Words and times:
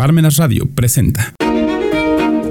Parmenas 0.00 0.38
Radio 0.38 0.66
presenta. 0.74 1.34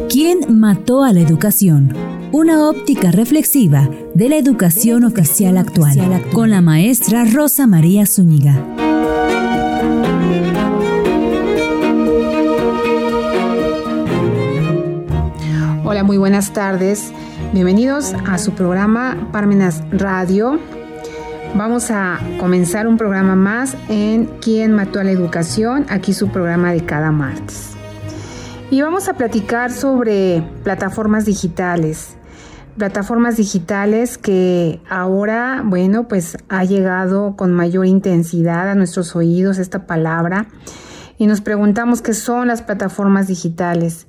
¿Quién 0.07 0.59
mató 0.59 1.03
a 1.03 1.11
la 1.13 1.21
educación? 1.21 1.95
Una 2.31 2.69
óptica 2.69 3.09
reflexiva 3.09 3.89
de 4.13 4.29
la 4.29 4.35
educación 4.35 5.03
oficial 5.03 5.57
actual, 5.57 6.21
con 6.31 6.51
la 6.51 6.61
maestra 6.61 7.25
Rosa 7.25 7.65
María 7.65 8.05
Zúñiga. 8.05 8.53
Hola, 15.83 16.03
muy 16.03 16.19
buenas 16.19 16.53
tardes. 16.53 17.11
Bienvenidos 17.51 18.13
a 18.27 18.37
su 18.37 18.51
programa 18.51 19.27
Parmenas 19.31 19.81
Radio. 19.91 20.59
Vamos 21.55 21.89
a 21.89 22.19
comenzar 22.39 22.87
un 22.87 22.97
programa 22.97 23.35
más 23.35 23.75
en 23.89 24.27
¿Quién 24.39 24.71
mató 24.71 24.99
a 24.99 25.03
la 25.03 25.11
educación? 25.11 25.85
Aquí 25.89 26.13
su 26.13 26.29
programa 26.29 26.71
de 26.71 26.85
cada 26.85 27.11
martes. 27.11 27.71
Y 28.69 28.81
vamos 28.81 29.09
a 29.09 29.15
platicar 29.15 29.71
sobre 29.71 30.43
plataformas 30.63 31.25
digitales. 31.25 32.15
Plataformas 32.77 33.35
digitales 33.35 34.19
que 34.19 34.79
ahora, 34.89 35.63
bueno, 35.65 36.07
pues 36.07 36.37
ha 36.49 36.63
llegado 36.63 37.35
con 37.35 37.51
mayor 37.51 37.87
intensidad 37.87 38.69
a 38.69 38.75
nuestros 38.75 39.15
oídos 39.15 39.57
esta 39.57 39.87
palabra. 39.87 40.47
Y 41.17 41.25
nos 41.25 41.41
preguntamos 41.41 42.01
qué 42.01 42.13
son 42.13 42.47
las 42.47 42.61
plataformas 42.61 43.27
digitales. 43.27 44.05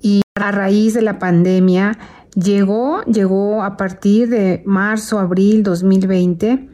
Y 0.00 0.22
a 0.36 0.52
raíz 0.52 0.94
de 0.94 1.02
la 1.02 1.18
pandemia, 1.18 1.98
llegó, 2.34 3.02
llegó 3.02 3.62
a 3.62 3.76
partir 3.76 4.28
de 4.28 4.62
marzo, 4.66 5.18
abril 5.18 5.62
2020, 5.62 6.68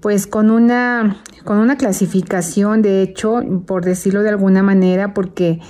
pues 0.00 0.26
con 0.26 0.50
una, 0.50 1.22
con 1.44 1.58
una 1.58 1.76
clasificación, 1.76 2.82
de 2.82 3.02
hecho, 3.02 3.40
por 3.66 3.84
decirlo 3.84 4.22
de 4.22 4.30
alguna 4.30 4.62
manera, 4.62 5.14
porque 5.14 5.60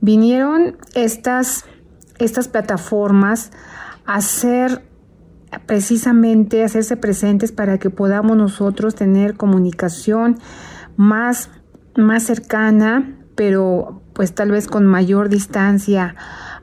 vinieron 0.00 0.76
estas, 0.94 1.64
estas 2.18 2.48
plataformas 2.48 3.50
a 4.06 4.20
ser 4.20 4.82
precisamente, 5.66 6.64
hacerse 6.64 6.96
presentes 6.96 7.52
para 7.52 7.78
que 7.78 7.90
podamos 7.90 8.36
nosotros 8.36 8.94
tener 8.94 9.36
comunicación 9.36 10.38
más, 10.96 11.50
más 11.96 12.24
cercana, 12.24 13.18
pero 13.34 14.02
pues 14.14 14.34
tal 14.34 14.50
vez 14.50 14.68
con 14.68 14.86
mayor 14.86 15.28
distancia 15.28 16.14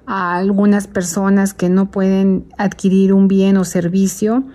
a 0.05 0.35
algunas 0.35 0.87
personas 0.87 1.53
que 1.53 1.69
no 1.69 1.91
pueden 1.91 2.45
adquirir 2.57 3.13
un 3.13 3.27
bien 3.27 3.57
o 3.57 3.63
servicio 3.63 4.45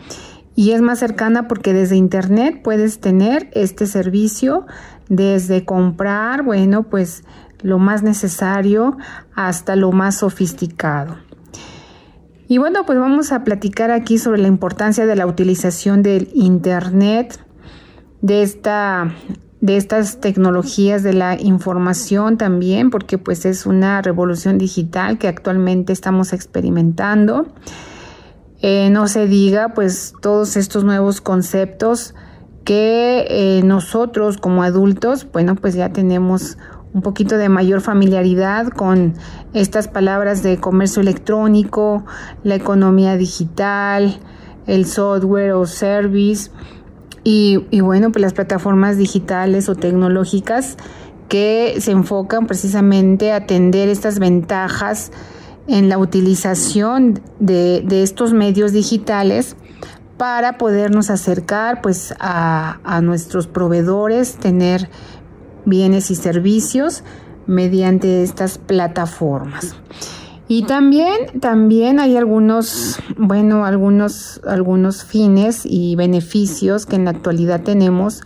y 0.55 0.72
es 0.72 0.80
más 0.80 0.98
cercana 0.98 1.48
porque 1.48 1.75
desde 1.75 1.97
internet 1.97 2.62
puedes 2.64 2.98
tener 2.98 3.50
este 3.52 3.86
servicio 3.86 4.67
desde 5.08 5.64
comprar, 5.64 6.42
bueno, 6.42 6.84
pues 6.84 7.24
lo 7.62 7.78
más 7.78 8.02
necesario 8.02 8.97
hasta 9.34 9.77
lo 9.77 9.92
más 9.92 10.17
sofisticado. 10.17 11.19
Y 12.48 12.58
bueno, 12.58 12.86
pues 12.86 12.98
vamos 12.98 13.33
a 13.33 13.44
platicar 13.44 13.91
aquí 13.91 14.19
sobre 14.19 14.41
la 14.41 14.48
importancia 14.48 15.05
de 15.05 15.17
la 15.17 15.27
utilización 15.27 16.02
del 16.02 16.30
internet, 16.33 17.39
de 18.22 18.42
esta 18.42 19.12
de 19.60 19.76
estas 19.76 20.20
tecnologías 20.20 21.02
de 21.02 21.12
la 21.12 21.40
información 21.40 22.36
también, 22.36 22.90
porque 22.90 23.18
pues 23.18 23.46
es 23.46 23.66
una 23.66 24.02
revolución 24.02 24.58
digital 24.58 25.18
que 25.18 25.28
actualmente 25.28 25.92
estamos 25.92 26.32
experimentando. 26.32 27.46
Eh, 28.60 28.90
no 28.90 29.08
se 29.08 29.27
diga 29.27 29.74
pues 29.74 30.14
todos 30.20 30.56
estos 30.56 30.84
nuevos 30.84 31.20
conceptos 31.20 32.14
que 32.64 33.27
eh, 33.28 33.62
nosotros 33.64 34.38
como 34.38 34.62
adultos, 34.62 35.27
bueno, 35.32 35.54
pues 35.54 35.74
ya 35.74 35.90
tenemos 35.92 36.58
un 36.92 37.02
poquito 37.02 37.36
de 37.36 37.48
mayor 37.48 37.80
familiaridad 37.80 38.68
con 38.68 39.14
estas 39.52 39.86
palabras 39.86 40.42
de 40.42 40.58
comercio 40.58 41.02
electrónico, 41.02 42.04
la 42.42 42.54
economía 42.54 43.16
digital, 43.16 44.18
el 44.66 44.86
software 44.86 45.52
o 45.52 45.66
service 45.66 46.50
y, 47.29 47.81
bueno, 47.81 48.13
pues 48.13 48.23
las 48.23 48.35
plataformas 48.35 48.98
digitales 48.98 49.69
o 49.69 49.75
tecnológicas 49.75 50.77
que 51.29 51.75
se 51.81 51.91
enfocan 51.91 52.47
precisamente 52.47 53.33
a 53.33 53.37
atender 53.37 53.89
estas 53.89 54.20
ventajas 54.20 55.11
en 55.67 55.89
la 55.89 55.98
utilización 55.98 57.20
de, 57.41 57.85
estos 57.91 58.33
medios 58.33 58.70
digitales 58.70 59.57
para 60.19 60.57
podernos 60.57 61.11
acercar 61.11 61.83
pues 61.83 62.14
a, 62.20 62.79
a 62.85 63.01
nuestros 63.01 63.48
proveedores, 63.48 64.37
tener 64.37 64.89
bienes 65.64 66.13
y 66.13 66.14
servicios 66.14 67.03
mediante 67.48 68.23
estas 68.23 68.58
plataformas. 68.58 69.75
Y 70.48 70.62
también, 70.62 71.40
también 71.40 71.98
hay 71.98 72.17
algunos, 72.17 73.01
bueno, 73.17 73.64
algunos, 73.64 74.40
algunos 74.46 75.05
fines 75.05 75.62
y 75.64 75.96
beneficios 75.96 76.86
que 76.86 76.95
en 76.95 77.05
la 77.05 77.11
actualidad 77.11 77.62
tenemos 77.62 78.23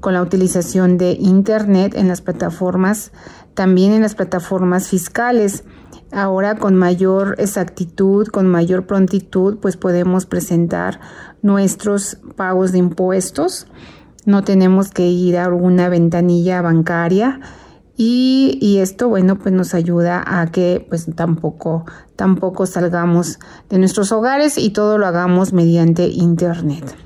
con 0.00 0.14
la 0.14 0.22
utilización 0.22 0.98
de 0.98 1.12
Internet 1.12 1.94
en 1.94 2.08
las 2.08 2.20
plataformas, 2.20 3.12
también 3.54 3.92
en 3.92 4.02
las 4.02 4.16
plataformas 4.16 4.88
fiscales. 4.88 5.62
Ahora 6.10 6.56
con 6.56 6.74
mayor 6.74 7.36
exactitud, 7.38 8.26
con 8.26 8.48
mayor 8.48 8.86
prontitud, 8.86 9.58
pues 9.58 9.76
podemos 9.76 10.26
presentar 10.26 10.98
nuestros 11.42 12.18
pagos 12.34 12.72
de 12.72 12.78
impuestos. 12.78 13.68
No 14.26 14.42
tenemos 14.42 14.90
que 14.90 15.06
ir 15.06 15.38
a 15.38 15.44
alguna 15.44 15.88
ventanilla 15.88 16.60
bancaria 16.60 17.40
y, 17.96 18.78
esto, 18.78 19.08
bueno, 19.08 19.38
pues 19.38 19.54
nos 19.54 19.74
ayuda 19.74 20.24
a 20.26 20.46
que 20.46 20.84
pues 20.88 21.06
tampoco, 21.14 21.84
tampoco 22.16 22.66
salgamos 22.66 23.38
de 23.68 23.78
nuestros 23.78 24.12
hogares 24.12 24.56
y 24.58 24.70
todo 24.70 24.98
lo 24.98 25.06
hagamos 25.06 25.52
mediante 25.52 26.06
Internet. 26.06 26.96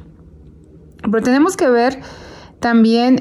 Pero 1.03 1.23
tenemos 1.23 1.57
que 1.57 1.69
ver 1.69 2.01
también 2.61 3.19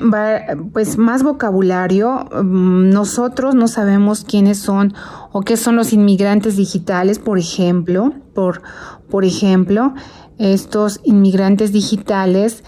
pues 0.73 0.97
más 0.97 1.23
vocabulario. 1.23 2.29
Mm, 2.31 2.89
nosotros 2.91 3.55
no 3.55 3.67
sabemos 3.67 4.23
quiénes 4.23 4.59
son 4.59 4.93
o 5.31 5.41
qué 5.41 5.57
son 5.57 5.75
los 5.75 5.91
inmigrantes 5.91 6.55
digitales, 6.55 7.19
por 7.19 7.39
ejemplo, 7.39 8.13
por, 8.33 8.61
por 9.09 9.25
ejemplo, 9.25 9.93
estos 10.37 11.01
inmigrantes 11.03 11.71
digitales 11.71 12.63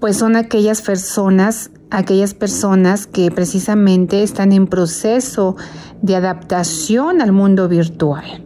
pues 0.00 0.16
son 0.16 0.36
aquellas 0.36 0.82
personas 0.82 1.70
aquellas 1.90 2.34
personas 2.34 3.06
que 3.06 3.30
precisamente 3.30 4.22
están 4.22 4.52
en 4.52 4.66
proceso 4.66 5.56
de 6.02 6.16
adaptación 6.16 7.20
al 7.20 7.32
mundo 7.32 7.68
virtual. 7.68 8.44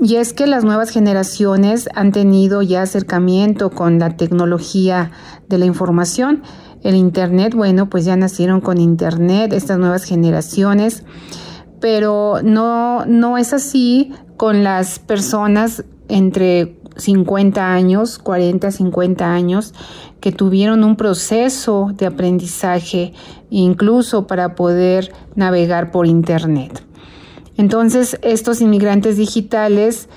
Y 0.00 0.16
es 0.16 0.32
que 0.32 0.46
las 0.46 0.64
nuevas 0.64 0.90
generaciones 0.90 1.88
han 1.94 2.12
tenido 2.12 2.62
ya 2.62 2.82
acercamiento 2.82 3.70
con 3.70 3.98
la 3.98 4.16
tecnología 4.16 5.10
de 5.48 5.58
la 5.58 5.64
información. 5.64 6.42
El 6.82 6.94
Internet, 6.94 7.54
bueno, 7.54 7.90
pues 7.90 8.04
ya 8.04 8.16
nacieron 8.16 8.60
con 8.60 8.78
Internet 8.78 9.52
estas 9.52 9.78
nuevas 9.78 10.04
generaciones, 10.04 11.02
pero 11.80 12.40
no, 12.44 13.04
no 13.06 13.38
es 13.38 13.52
así 13.52 14.12
con 14.36 14.62
las 14.62 15.00
personas 15.00 15.84
entre 16.08 16.77
50 16.98 17.72
años, 17.72 18.18
40, 18.18 18.70
50 18.70 19.32
años, 19.32 19.74
que 20.20 20.32
tuvieron 20.32 20.84
un 20.84 20.96
proceso 20.96 21.90
de 21.94 22.06
aprendizaje 22.06 23.12
incluso 23.50 24.26
para 24.26 24.54
poder 24.54 25.12
navegar 25.34 25.90
por 25.90 26.06
Internet. 26.06 26.82
Entonces, 27.56 28.18
estos 28.22 28.60
inmigrantes 28.60 29.16
digitales 29.16 30.08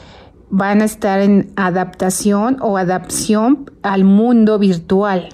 van 0.49 0.81
a 0.81 0.85
estar 0.85 1.21
en 1.21 1.51
adaptación 1.55 2.57
o 2.61 2.77
adaptación 2.77 3.71
al 3.81 4.03
mundo 4.03 4.59
virtual. 4.59 5.29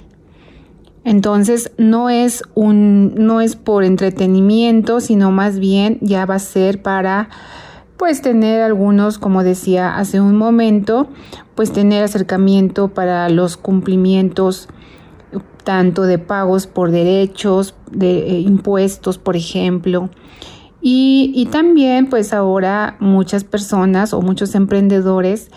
Entonces, 1.04 1.72
no 1.76 2.08
es 2.08 2.44
un 2.54 3.14
no 3.14 3.40
es 3.40 3.56
por 3.56 3.84
entretenimiento, 3.84 5.00
sino 5.00 5.30
más 5.30 5.58
bien 5.58 5.98
ya 6.00 6.24
va 6.24 6.36
a 6.36 6.38
ser 6.38 6.82
para 6.82 7.30
pues 7.98 8.22
tener 8.22 8.62
algunos, 8.62 9.18
como 9.18 9.42
decía 9.42 9.98
hace 9.98 10.20
un 10.20 10.36
momento, 10.36 11.08
pues 11.54 11.72
tener 11.72 12.04
acercamiento 12.04 12.88
para 12.88 13.28
los 13.28 13.56
cumplimientos 13.56 14.68
tanto 15.64 16.04
de 16.04 16.18
pagos 16.18 16.66
por 16.66 16.90
derechos, 16.90 17.74
de 17.90 18.20
eh, 18.20 18.40
impuestos, 18.40 19.18
por 19.18 19.36
ejemplo. 19.36 20.08
Y, 20.80 21.32
y 21.34 21.46
también 21.46 22.08
pues 22.08 22.32
ahora 22.32 22.96
muchas 23.00 23.44
personas 23.44 24.14
o 24.14 24.22
muchos 24.22 24.54
emprendedores 24.54 25.50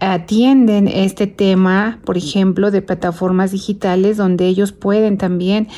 atienden 0.00 0.86
este 0.88 1.26
tema, 1.26 2.00
por 2.04 2.16
ejemplo, 2.16 2.70
de 2.70 2.82
plataformas 2.82 3.50
digitales 3.50 4.16
donde 4.16 4.46
ellos 4.46 4.72
pueden 4.72 5.18
también 5.18 5.68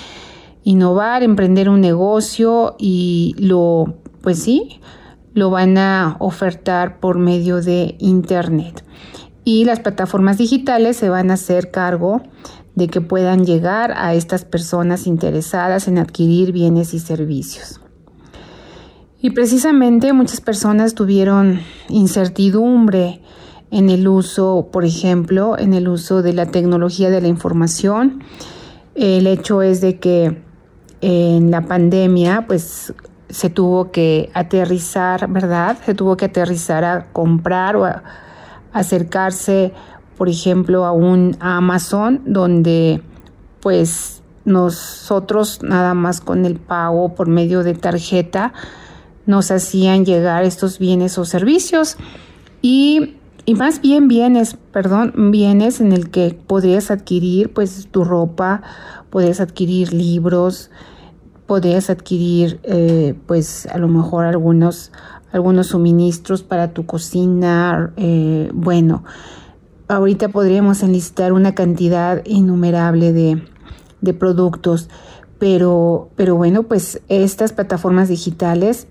innovar, 0.62 1.22
emprender 1.22 1.68
un 1.68 1.80
negocio 1.80 2.76
y 2.78 3.34
lo, 3.38 3.94
pues 4.20 4.42
sí, 4.42 4.80
lo 5.40 5.48
van 5.48 5.78
a 5.78 6.16
ofertar 6.18 7.00
por 7.00 7.18
medio 7.18 7.62
de 7.62 7.96
Internet 7.98 8.84
y 9.42 9.64
las 9.64 9.80
plataformas 9.80 10.36
digitales 10.36 10.98
se 10.98 11.08
van 11.08 11.30
a 11.30 11.34
hacer 11.34 11.70
cargo 11.70 12.20
de 12.74 12.88
que 12.88 13.00
puedan 13.00 13.46
llegar 13.46 13.94
a 13.96 14.12
estas 14.12 14.44
personas 14.44 15.06
interesadas 15.06 15.88
en 15.88 15.96
adquirir 15.96 16.52
bienes 16.52 16.92
y 16.92 16.98
servicios. 16.98 17.80
Y 19.22 19.30
precisamente 19.30 20.12
muchas 20.12 20.42
personas 20.42 20.94
tuvieron 20.94 21.60
incertidumbre 21.88 23.22
en 23.70 23.88
el 23.88 24.08
uso, 24.08 24.68
por 24.70 24.84
ejemplo, 24.84 25.58
en 25.58 25.72
el 25.72 25.88
uso 25.88 26.20
de 26.20 26.34
la 26.34 26.50
tecnología 26.50 27.08
de 27.08 27.22
la 27.22 27.28
información. 27.28 28.22
El 28.94 29.26
hecho 29.26 29.62
es 29.62 29.80
de 29.80 29.98
que 29.98 30.42
en 31.00 31.50
la 31.50 31.62
pandemia, 31.62 32.44
pues 32.46 32.92
se 33.30 33.50
tuvo 33.50 33.90
que 33.90 34.30
aterrizar, 34.34 35.28
¿verdad? 35.28 35.78
Se 35.84 35.94
tuvo 35.94 36.16
que 36.16 36.26
aterrizar 36.26 36.84
a 36.84 37.06
comprar 37.12 37.76
o 37.76 37.84
a 37.84 38.02
acercarse, 38.72 39.72
por 40.16 40.28
ejemplo, 40.28 40.84
a 40.84 40.92
un 40.92 41.36
Amazon 41.40 42.22
donde 42.26 43.02
pues 43.60 44.22
nosotros 44.44 45.60
nada 45.62 45.94
más 45.94 46.20
con 46.20 46.44
el 46.44 46.56
pago 46.56 47.14
por 47.14 47.28
medio 47.28 47.62
de 47.62 47.74
tarjeta 47.74 48.52
nos 49.26 49.50
hacían 49.50 50.04
llegar 50.04 50.44
estos 50.44 50.78
bienes 50.78 51.18
o 51.18 51.24
servicios 51.24 51.96
y, 52.62 53.16
y 53.44 53.54
más 53.54 53.80
bien 53.80 54.08
bienes, 54.08 54.56
perdón, 54.72 55.30
bienes 55.30 55.80
en 55.80 55.92
el 55.92 56.10
que 56.10 56.38
podrías 56.46 56.90
adquirir 56.90 57.52
pues 57.52 57.88
tu 57.90 58.04
ropa, 58.04 58.62
podrías 59.10 59.40
adquirir 59.40 59.92
libros, 59.92 60.70
podrías 61.50 61.90
adquirir 61.90 62.60
eh, 62.62 63.16
pues 63.26 63.66
a 63.66 63.78
lo 63.78 63.88
mejor 63.88 64.24
algunos 64.24 64.92
algunos 65.32 65.66
suministros 65.66 66.44
para 66.44 66.72
tu 66.72 66.86
cocina 66.86 67.92
eh, 67.96 68.52
bueno 68.54 69.02
ahorita 69.88 70.28
podríamos 70.28 70.84
enlistar 70.84 71.32
una 71.32 71.52
cantidad 71.56 72.22
innumerable 72.24 73.12
de, 73.12 73.42
de 74.00 74.14
productos 74.14 74.88
pero 75.40 76.10
pero 76.14 76.36
bueno 76.36 76.62
pues 76.62 77.02
estas 77.08 77.52
plataformas 77.52 78.08
digitales 78.08 78.86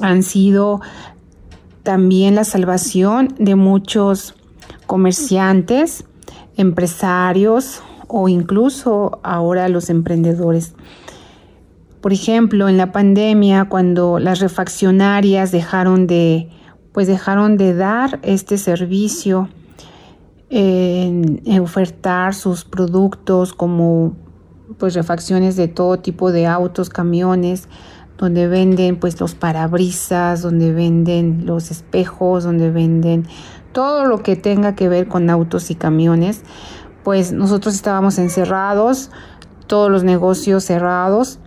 han 0.00 0.22
sido 0.22 0.80
también 1.82 2.34
la 2.34 2.44
salvación 2.44 3.34
de 3.38 3.56
muchos 3.56 4.34
comerciantes 4.86 6.06
empresarios 6.56 7.82
o 8.06 8.30
incluso 8.30 9.20
ahora 9.22 9.68
los 9.68 9.90
emprendedores 9.90 10.72
por 12.00 12.12
ejemplo, 12.12 12.68
en 12.68 12.76
la 12.76 12.92
pandemia, 12.92 13.68
cuando 13.68 14.18
las 14.18 14.40
refaccionarias 14.40 15.50
dejaron 15.50 16.06
de, 16.06 16.48
pues 16.92 17.06
dejaron 17.06 17.56
de 17.56 17.74
dar 17.74 18.20
este 18.22 18.56
servicio, 18.58 19.48
en, 20.50 21.42
ofertar 21.60 22.34
sus 22.34 22.64
productos 22.64 23.52
como 23.52 24.16
pues 24.78 24.94
refacciones 24.94 25.56
de 25.56 25.68
todo 25.68 25.98
tipo 25.98 26.30
de 26.30 26.46
autos, 26.46 26.88
camiones, 26.88 27.68
donde 28.16 28.48
venden 28.48 28.98
pues 28.98 29.20
los 29.20 29.34
parabrisas, 29.34 30.42
donde 30.42 30.72
venden 30.72 31.46
los 31.46 31.70
espejos, 31.70 32.44
donde 32.44 32.70
venden 32.70 33.26
todo 33.72 34.06
lo 34.06 34.22
que 34.22 34.36
tenga 34.36 34.74
que 34.74 34.88
ver 34.88 35.08
con 35.08 35.30
autos 35.30 35.70
y 35.70 35.74
camiones, 35.74 36.42
pues 37.02 37.32
nosotros 37.32 37.74
estábamos 37.74 38.18
encerrados, 38.18 39.10
todos 39.66 39.90
los 39.90 40.04
negocios 40.04 40.64
cerrados 40.64 41.38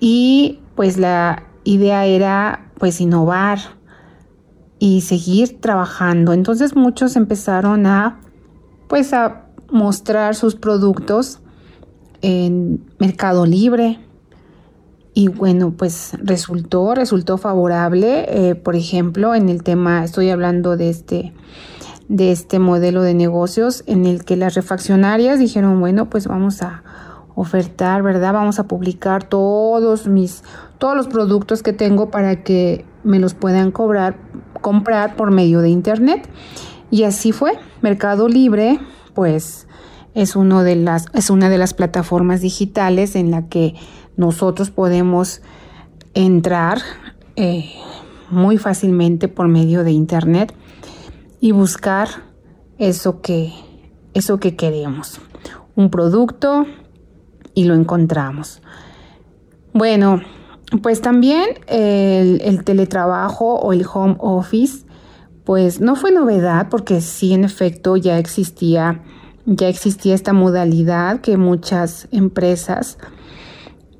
y 0.00 0.60
pues 0.74 0.96
la 0.96 1.44
idea 1.64 2.06
era 2.06 2.70
pues 2.78 3.00
innovar 3.00 3.58
y 4.78 5.02
seguir 5.02 5.60
trabajando. 5.60 6.32
Entonces 6.32 6.74
muchos 6.74 7.14
empezaron 7.14 7.86
a 7.86 8.18
pues 8.88 9.12
a 9.12 9.46
mostrar 9.70 10.34
sus 10.34 10.56
productos 10.56 11.40
en 12.22 12.84
Mercado 12.98 13.46
Libre 13.46 14.00
y 15.14 15.28
bueno 15.28 15.72
pues 15.76 16.12
resultó 16.22 16.94
resultó 16.94 17.38
favorable 17.38 18.26
eh, 18.28 18.54
por 18.54 18.76
ejemplo 18.76 19.34
en 19.34 19.48
el 19.48 19.62
tema 19.62 20.04
estoy 20.04 20.30
hablando 20.30 20.76
de 20.76 20.90
este 20.90 21.32
de 22.08 22.32
este 22.32 22.58
modelo 22.58 23.02
de 23.02 23.14
negocios 23.14 23.84
en 23.86 24.06
el 24.06 24.24
que 24.24 24.36
las 24.36 24.54
refaccionarias 24.54 25.38
dijeron 25.38 25.80
bueno 25.80 26.10
pues 26.10 26.26
vamos 26.26 26.62
a 26.62 26.82
ofertar, 27.40 28.02
¿verdad? 28.02 28.34
Vamos 28.34 28.58
a 28.58 28.64
publicar 28.64 29.24
todos 29.24 30.06
mis 30.06 30.44
todos 30.76 30.94
los 30.94 31.08
productos 31.08 31.62
que 31.62 31.72
tengo 31.72 32.10
para 32.10 32.42
que 32.42 32.84
me 33.02 33.18
los 33.18 33.32
puedan 33.32 33.70
cobrar 33.70 34.16
comprar 34.60 35.16
por 35.16 35.30
medio 35.30 35.60
de 35.60 35.70
internet. 35.70 36.28
Y 36.90 37.04
así 37.04 37.32
fue. 37.32 37.52
Mercado 37.80 38.28
Libre, 38.28 38.78
pues 39.14 39.66
es 40.14 40.36
uno 40.36 40.62
de 40.62 40.76
las 40.76 41.06
es 41.14 41.30
una 41.30 41.48
de 41.48 41.56
las 41.56 41.72
plataformas 41.72 42.42
digitales 42.42 43.16
en 43.16 43.30
la 43.30 43.48
que 43.48 43.74
nosotros 44.18 44.70
podemos 44.70 45.40
entrar 46.12 46.78
eh, 47.36 47.72
muy 48.30 48.58
fácilmente 48.58 49.28
por 49.28 49.48
medio 49.48 49.82
de 49.82 49.92
internet 49.92 50.52
y 51.40 51.52
buscar 51.52 52.08
eso 52.76 53.22
que 53.22 53.54
eso 54.12 54.40
que 54.40 54.56
queremos. 54.56 55.20
Un 55.74 55.90
producto, 55.90 56.66
y 57.54 57.64
lo 57.64 57.74
encontramos. 57.74 58.62
Bueno, 59.72 60.20
pues 60.82 61.00
también 61.00 61.46
el, 61.66 62.64
teletrabajo 62.64 63.56
o 63.56 63.72
el 63.72 63.84
home 63.92 64.16
office, 64.18 64.84
pues 65.44 65.80
no 65.80 65.96
fue 65.96 66.12
novedad 66.12 66.68
porque 66.70 67.00
sí 67.00 67.32
en 67.32 67.44
efecto 67.44 67.96
ya 67.96 68.18
existía, 68.18 69.02
ya 69.46 69.68
existía 69.68 70.14
esta 70.14 70.32
modalidad 70.32 71.20
que 71.20 71.36
muchas 71.36 72.08
empresas 72.12 72.98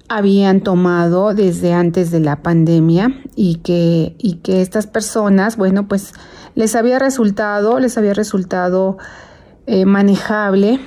habían 0.08 0.60
tomado 0.60 1.34
desde 1.34 1.72
antes 1.72 2.10
de 2.10 2.20
la 2.20 2.42
pandemia 2.42 3.14
y 3.36 3.56
que, 3.56 4.16
y 4.18 4.36
que 4.36 4.60
estas 4.60 4.86
personas, 4.86 5.56
bueno, 5.56 5.86
pues 5.86 6.14
les 6.54 6.74
había 6.74 6.98
resultado, 6.98 7.78
les 7.78 7.96
había 7.96 8.14
resultado 8.14 8.98
eh, 9.66 9.84
manejable 9.84 10.80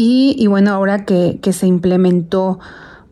y, 0.00 0.46
bueno, 0.46 0.70
ahora 0.70 1.04
que, 1.04 1.40
se 1.52 1.66
implementó, 1.66 2.60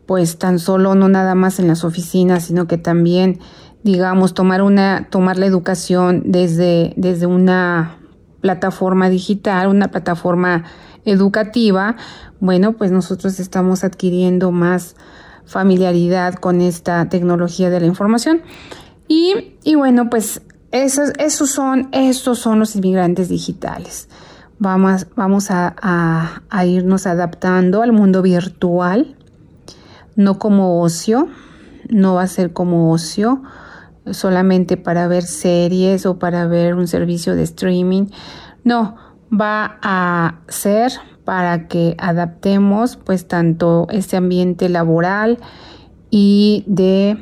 pues 0.05 0.37
tan 0.37 0.57
solo 0.57 0.95
no 0.95 1.09
nada 1.09 1.35
más 1.35 1.59
en 1.59 1.67
las 1.67 1.83
oficinas, 1.83 2.45
sino 2.45 2.65
que 2.65 2.77
también, 2.77 3.39
digamos, 3.83 4.33
tomar 4.33 4.61
una, 4.61 5.09
tomar 5.09 5.37
la 5.37 5.47
educación 5.47 6.23
desde, 6.27 6.93
desde 6.95 7.25
una 7.25 7.97
plataforma 8.39 9.09
digital, 9.09 9.67
una 9.67 9.89
plataforma 9.89 10.63
educativa, 11.03 11.97
bueno, 12.39 12.71
pues 12.71 12.89
nosotros 12.89 13.41
estamos 13.41 13.83
adquiriendo 13.83 14.51
más 14.51 14.95
familiaridad 15.45 16.35
con 16.35 16.61
esta 16.61 17.09
tecnología 17.09 17.69
de 17.69 17.81
la 17.81 17.85
información. 17.87 18.43
Y, 19.09 19.55
y 19.65 19.75
bueno, 19.75 20.09
pues 20.09 20.41
esos, 20.71 21.11
esos, 21.19 21.49
son, 21.49 21.89
esos 21.91 22.39
son 22.39 22.59
los 22.59 22.77
inmigrantes 22.77 23.27
digitales. 23.27 24.07
Vamos, 24.59 25.05
vamos 25.15 25.47
a, 25.51 26.41
irnos 26.65 27.05
adaptando 27.05 27.83
al 27.83 27.91
mundo 27.91 28.23
virtual, 28.23 29.15
no 30.15 30.39
como 30.39 30.81
ocio, 30.81 31.27
no 31.89 32.15
va 32.15 32.23
a 32.23 32.27
ser 32.27 32.53
como 32.53 32.91
ocio, 32.91 33.43
solamente 34.09 34.75
para 34.75 35.07
ver 35.07 35.23
series 35.23 36.07
o 36.07 36.17
para 36.17 36.47
ver 36.47 36.73
un 36.73 36.87
servicio 36.87 37.35
de 37.35 37.43
streaming. 37.43 38.07
No, 38.63 38.95
va 39.31 39.77
a 39.83 40.39
ser 40.47 40.91
para 41.23 41.67
que 41.67 41.95
adaptemos 41.99 42.95
pues 42.95 43.27
tanto 43.27 43.85
este 43.91 44.17
ambiente 44.17 44.69
laboral 44.69 45.37
y 46.09 46.63
de 46.67 47.17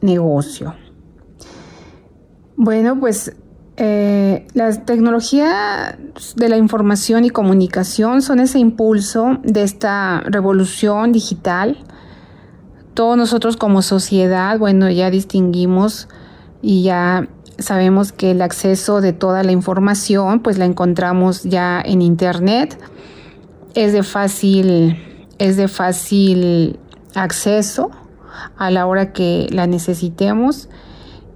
negocio. 0.00 0.74
Bueno, 2.56 3.00
pues 3.00 3.34
eh, 3.84 4.46
la 4.54 4.70
tecnología 4.84 5.98
de 6.36 6.48
la 6.48 6.56
información 6.56 7.24
y 7.24 7.30
comunicación 7.30 8.22
son 8.22 8.38
ese 8.38 8.60
impulso 8.60 9.40
de 9.42 9.64
esta 9.64 10.20
revolución 10.20 11.10
digital. 11.10 11.78
Todos 12.94 13.16
nosotros 13.16 13.56
como 13.56 13.82
sociedad, 13.82 14.56
bueno, 14.56 14.88
ya 14.88 15.10
distinguimos 15.10 16.06
y 16.62 16.84
ya 16.84 17.28
sabemos 17.58 18.12
que 18.12 18.30
el 18.30 18.42
acceso 18.42 19.00
de 19.00 19.12
toda 19.12 19.42
la 19.42 19.50
información, 19.50 20.44
pues 20.44 20.58
la 20.58 20.64
encontramos 20.66 21.42
ya 21.42 21.82
en 21.84 22.02
internet. 22.02 22.78
Es 23.74 23.92
de 23.92 24.04
fácil, 24.04 24.96
es 25.40 25.56
de 25.56 25.66
fácil 25.66 26.78
acceso 27.16 27.90
a 28.56 28.70
la 28.70 28.86
hora 28.86 29.12
que 29.12 29.48
la 29.50 29.66
necesitemos. 29.66 30.68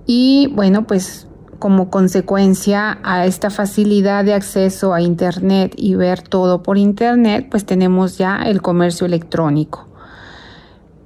Y 0.07 0.47
bueno, 0.55 0.87
pues 0.87 1.26
como 1.59 1.91
consecuencia 1.91 2.99
a 3.03 3.27
esta 3.27 3.51
facilidad 3.51 4.25
de 4.25 4.35
acceso 4.35 4.95
a 4.95 5.01
Internet 5.01 5.75
y 5.77 5.95
ver 5.95 6.23
todo 6.23 6.63
por 6.63 6.79
Internet, 6.79 7.49
pues 7.51 7.65
tenemos 7.65 8.19
ya 8.19 8.43
el 8.45 8.63
comercio 8.63 9.07
electrónico. 9.07 9.87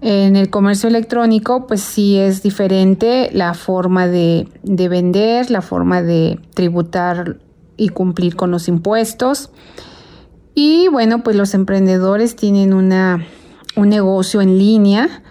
En 0.02 0.34
el 0.36 0.48
comercio 0.48 0.88
electrónico, 0.88 1.66
pues 1.66 1.82
sí 1.82 2.16
es 2.16 2.42
diferente 2.42 3.28
la 3.34 3.52
forma 3.52 4.06
de, 4.06 4.48
vender, 4.62 5.50
la 5.50 5.60
forma 5.60 6.02
de 6.02 6.40
tributar 6.54 7.38
y 7.76 7.90
cumplir 7.90 8.34
con 8.34 8.50
los 8.50 8.66
impuestos. 8.68 9.50
Y 10.54 10.88
bueno, 10.88 11.22
pues 11.22 11.36
los 11.36 11.52
emprendedores 11.52 12.34
tienen 12.34 12.72
una, 12.72 13.26
un 13.76 13.90
negocio 13.90 14.40
en 14.40 14.56
línea, 14.56 15.22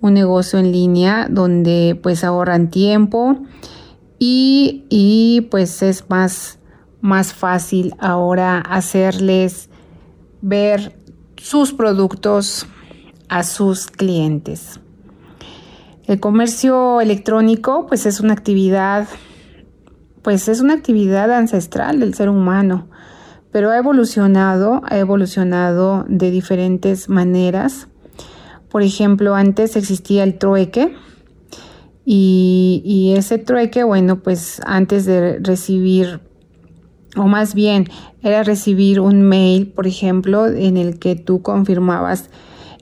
un 0.00 0.14
negocio 0.14 0.58
en 0.58 0.72
línea 0.72 1.28
donde 1.30 1.98
pues 2.02 2.24
ahorran 2.24 2.68
tiempo 2.70 3.38
y, 4.18 5.46
pues 5.50 5.82
es 5.82 6.08
más, 6.08 6.58
más 7.00 7.32
fácil 7.32 7.94
ahora 7.98 8.58
hacerles 8.60 9.68
ver 10.40 10.98
sus 11.36 11.72
productos 11.72 12.66
a 13.28 13.42
sus 13.42 13.86
clientes. 13.88 14.80
El 16.06 16.20
comercio 16.20 17.00
electrónico 17.00 17.86
pues 17.86 18.06
es 18.06 18.20
una 18.20 18.32
actividad 18.32 19.08
pues 20.26 20.48
es 20.48 20.60
una 20.60 20.74
actividad 20.74 21.30
ancestral 21.30 22.00
del 22.00 22.14
ser 22.14 22.28
humano, 22.28 22.88
pero 23.52 23.70
ha 23.70 23.78
evolucionado, 23.78 24.80
ha 24.84 24.98
evolucionado 24.98 26.04
de 26.08 26.32
diferentes 26.32 27.08
maneras. 27.08 27.86
Por 28.68 28.82
ejemplo, 28.82 29.36
antes 29.36 29.76
existía 29.76 30.24
el 30.24 30.36
trueque 30.36 30.96
y, 32.08 33.14
ese 33.16 33.38
trueque, 33.38 33.82
bueno, 33.82 34.20
pues 34.20 34.60
antes 34.64 35.06
de 35.06 35.40
recibir 35.40 36.20
o 37.16 37.26
más 37.26 37.54
bien 37.54 37.88
era 38.22 38.44
recibir 38.44 39.00
un 39.00 39.22
mail, 39.22 39.66
por 39.66 39.88
ejemplo, 39.88 40.46
en 40.46 40.76
el 40.76 41.00
que 41.00 41.16
tú 41.16 41.42
confirmabas 41.42 42.30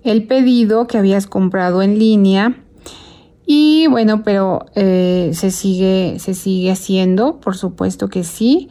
el 0.03 0.27
pedido 0.27 0.87
que 0.87 0.99
habías 0.99 1.27
comprado 1.27 1.83
en 1.83 1.99
línea. 1.99 2.63
Y 3.47 3.87
bueno, 3.87 4.23
pero 4.25 4.67
eh, 4.75 5.31
se 5.33 5.51
sigue, 5.51 6.19
se 6.19 6.35
sigue 6.35 6.71
haciendo, 6.71 7.41
por 7.41 7.57
supuesto 7.57 8.09
que 8.09 8.25
sí. 8.25 8.69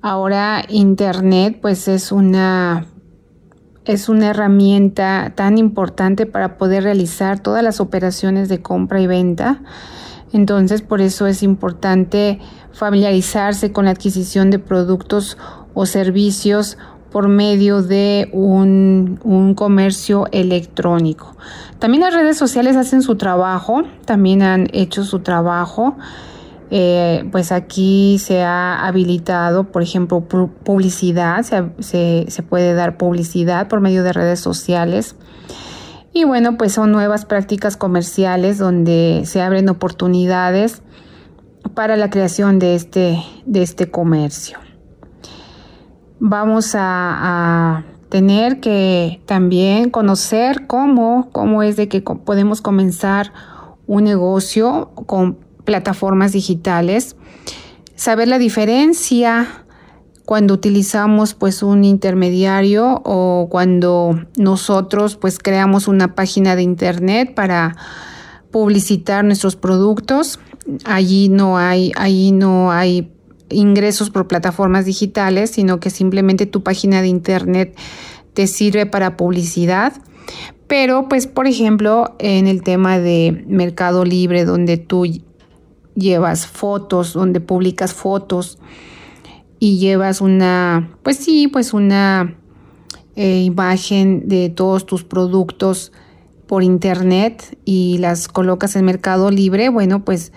Ahora 0.00 0.64
Internet, 0.70 1.58
pues 1.60 1.88
es 1.88 2.10
una 2.10 2.86
es 3.92 4.08
una 4.08 4.28
herramienta 4.28 5.32
tan 5.34 5.58
importante 5.58 6.26
para 6.26 6.56
poder 6.56 6.84
realizar 6.84 7.40
todas 7.40 7.62
las 7.62 7.80
operaciones 7.80 8.48
de 8.48 8.62
compra 8.62 9.00
y 9.00 9.06
venta. 9.06 9.62
Entonces, 10.32 10.82
por 10.82 11.00
eso 11.00 11.26
es 11.26 11.42
importante 11.42 12.38
familiarizarse 12.72 13.72
con 13.72 13.86
la 13.86 13.90
adquisición 13.90 14.50
de 14.50 14.58
productos 14.58 15.36
o 15.74 15.86
servicios 15.86 16.78
por 17.10 17.28
medio 17.28 17.82
de 17.82 18.28
un, 18.32 19.54
comercio 19.56 20.26
electrónico. 20.30 21.36
También 21.78 22.04
las 22.04 22.14
redes 22.14 22.38
sociales 22.38 22.76
hacen 22.76 23.02
su 23.02 23.16
trabajo, 23.16 23.82
también 24.04 24.42
han 24.42 24.68
hecho 24.72 25.04
su 25.04 25.18
trabajo. 25.20 25.96
Eh, 26.70 27.28
pues 27.32 27.50
aquí 27.50 28.18
se 28.18 28.42
ha 28.42 28.86
habilitado, 28.86 29.64
por 29.64 29.82
ejemplo, 29.82 30.20
publicidad, 30.20 31.42
se, 31.42 32.26
se 32.28 32.42
puede 32.42 32.74
dar 32.74 32.96
publicidad 32.96 33.68
por 33.68 33.80
medio 33.80 34.04
de 34.04 34.12
redes 34.12 34.40
sociales. 34.40 35.16
Y 36.12 36.24
bueno, 36.24 36.56
pues 36.56 36.72
son 36.72 36.90
nuevas 36.92 37.24
prácticas 37.24 37.76
comerciales 37.76 38.58
donde 38.58 39.22
se 39.24 39.40
abren 39.40 39.68
oportunidades 39.68 40.82
para 41.74 41.96
la 41.96 42.10
creación 42.10 42.58
de 42.58 42.74
este, 42.74 43.22
de 43.46 43.62
este 43.62 43.90
comercio. 43.90 44.58
Vamos 46.18 46.74
a, 46.74 47.84
tener 48.10 48.58
que 48.58 49.22
también 49.24 49.88
conocer 49.88 50.66
cómo, 50.66 51.28
cómo 51.30 51.62
es 51.62 51.76
de 51.76 51.88
que 51.88 52.00
podemos 52.00 52.60
comenzar 52.60 53.32
un 53.86 54.02
negocio 54.02 54.90
con 55.06 55.38
plataformas 55.64 56.32
digitales, 56.32 57.16
saber 57.94 58.28
la 58.28 58.38
diferencia 58.38 59.64
cuando 60.24 60.54
utilizamos 60.54 61.34
pues 61.34 61.62
un 61.62 61.84
intermediario 61.84 63.02
o 63.04 63.48
cuando 63.50 64.26
nosotros 64.36 65.16
pues 65.16 65.38
creamos 65.38 65.88
una 65.88 66.14
página 66.14 66.54
de 66.56 66.62
internet 66.62 67.34
para 67.34 67.76
publicitar 68.50 69.24
nuestros 69.24 69.56
productos 69.56 70.38
allí 70.84 71.28
no 71.28 71.58
hay, 71.58 71.92
allí 71.96 72.32
no 72.32 72.70
hay 72.70 73.10
ingresos 73.48 74.10
por 74.10 74.28
plataformas 74.28 74.84
digitales, 74.84 75.50
sino 75.50 75.80
que 75.80 75.90
simplemente 75.90 76.46
tu 76.46 76.62
página 76.62 77.02
de 77.02 77.08
internet 77.08 77.76
te 78.34 78.46
sirve 78.46 78.86
para 78.86 79.16
publicidad. 79.16 79.92
Pero, 80.66 81.08
pues, 81.08 81.26
por 81.26 81.48
ejemplo, 81.48 82.14
en 82.20 82.46
el 82.46 82.62
tema 82.62 83.00
de 83.00 83.44
Mercado 83.48 84.04
Libre, 84.04 84.44
donde 84.44 84.76
tú 84.76 85.04
llevas 85.94 86.46
fotos, 86.46 87.12
donde 87.12 87.40
publicas 87.40 87.92
fotos 87.92 88.58
y 89.58 89.78
llevas 89.78 90.20
una, 90.20 90.90
pues 91.02 91.18
sí, 91.18 91.48
pues 91.48 91.72
una 91.74 92.36
eh, 93.16 93.42
imagen 93.42 94.28
de 94.28 94.48
todos 94.48 94.86
tus 94.86 95.04
productos 95.04 95.92
por 96.46 96.62
internet 96.62 97.58
y 97.64 97.98
las 97.98 98.26
colocas 98.26 98.74
en 98.74 98.84
Mercado 98.84 99.30
Libre, 99.30 99.68
bueno, 99.68 100.04
pues 100.04 100.32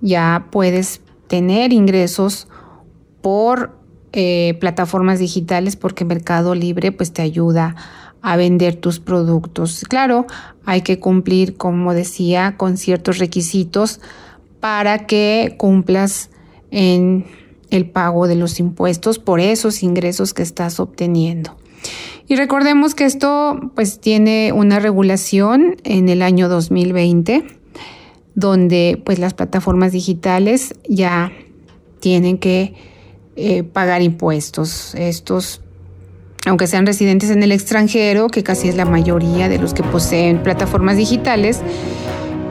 ya 0.00 0.46
puedes 0.50 1.02
tener 1.26 1.72
ingresos 1.72 2.48
por 3.20 3.76
eh, 4.12 4.56
plataformas 4.60 5.18
digitales 5.18 5.76
porque 5.76 6.04
Mercado 6.04 6.54
Libre 6.54 6.92
pues 6.92 7.12
te 7.12 7.22
ayuda 7.22 7.76
a 8.22 8.36
vender 8.36 8.76
tus 8.76 9.00
productos. 9.00 9.84
Claro, 9.88 10.26
hay 10.64 10.82
que 10.82 10.98
cumplir, 10.98 11.56
como 11.56 11.92
decía, 11.94 12.56
con 12.56 12.76
ciertos 12.76 13.18
requisitos 13.18 14.00
para 14.60 15.06
que 15.06 15.54
cumplas 15.56 16.30
en 16.70 17.26
el 17.70 17.88
pago 17.88 18.26
de 18.26 18.34
los 18.34 18.60
impuestos 18.60 19.18
por 19.18 19.40
esos 19.40 19.82
ingresos 19.82 20.34
que 20.34 20.42
estás 20.42 20.80
obteniendo. 20.80 21.56
Y 22.26 22.36
recordemos 22.36 22.94
que 22.94 23.04
esto 23.04 23.58
pues 23.74 24.00
tiene 24.00 24.52
una 24.52 24.80
regulación 24.80 25.76
en 25.84 26.08
el 26.08 26.22
año 26.22 26.48
2020 26.48 27.58
donde 28.38 29.02
pues 29.04 29.18
las 29.18 29.34
plataformas 29.34 29.90
digitales 29.90 30.72
ya 30.88 31.32
tienen 31.98 32.38
que 32.38 32.74
eh, 33.34 33.64
pagar 33.64 34.00
impuestos. 34.00 34.94
Estos, 34.94 35.60
aunque 36.46 36.68
sean 36.68 36.86
residentes 36.86 37.30
en 37.30 37.42
el 37.42 37.50
extranjero, 37.50 38.28
que 38.28 38.44
casi 38.44 38.68
es 38.68 38.76
la 38.76 38.84
mayoría 38.84 39.48
de 39.48 39.58
los 39.58 39.74
que 39.74 39.82
poseen 39.82 40.42
plataformas 40.44 40.96
digitales, 40.96 41.62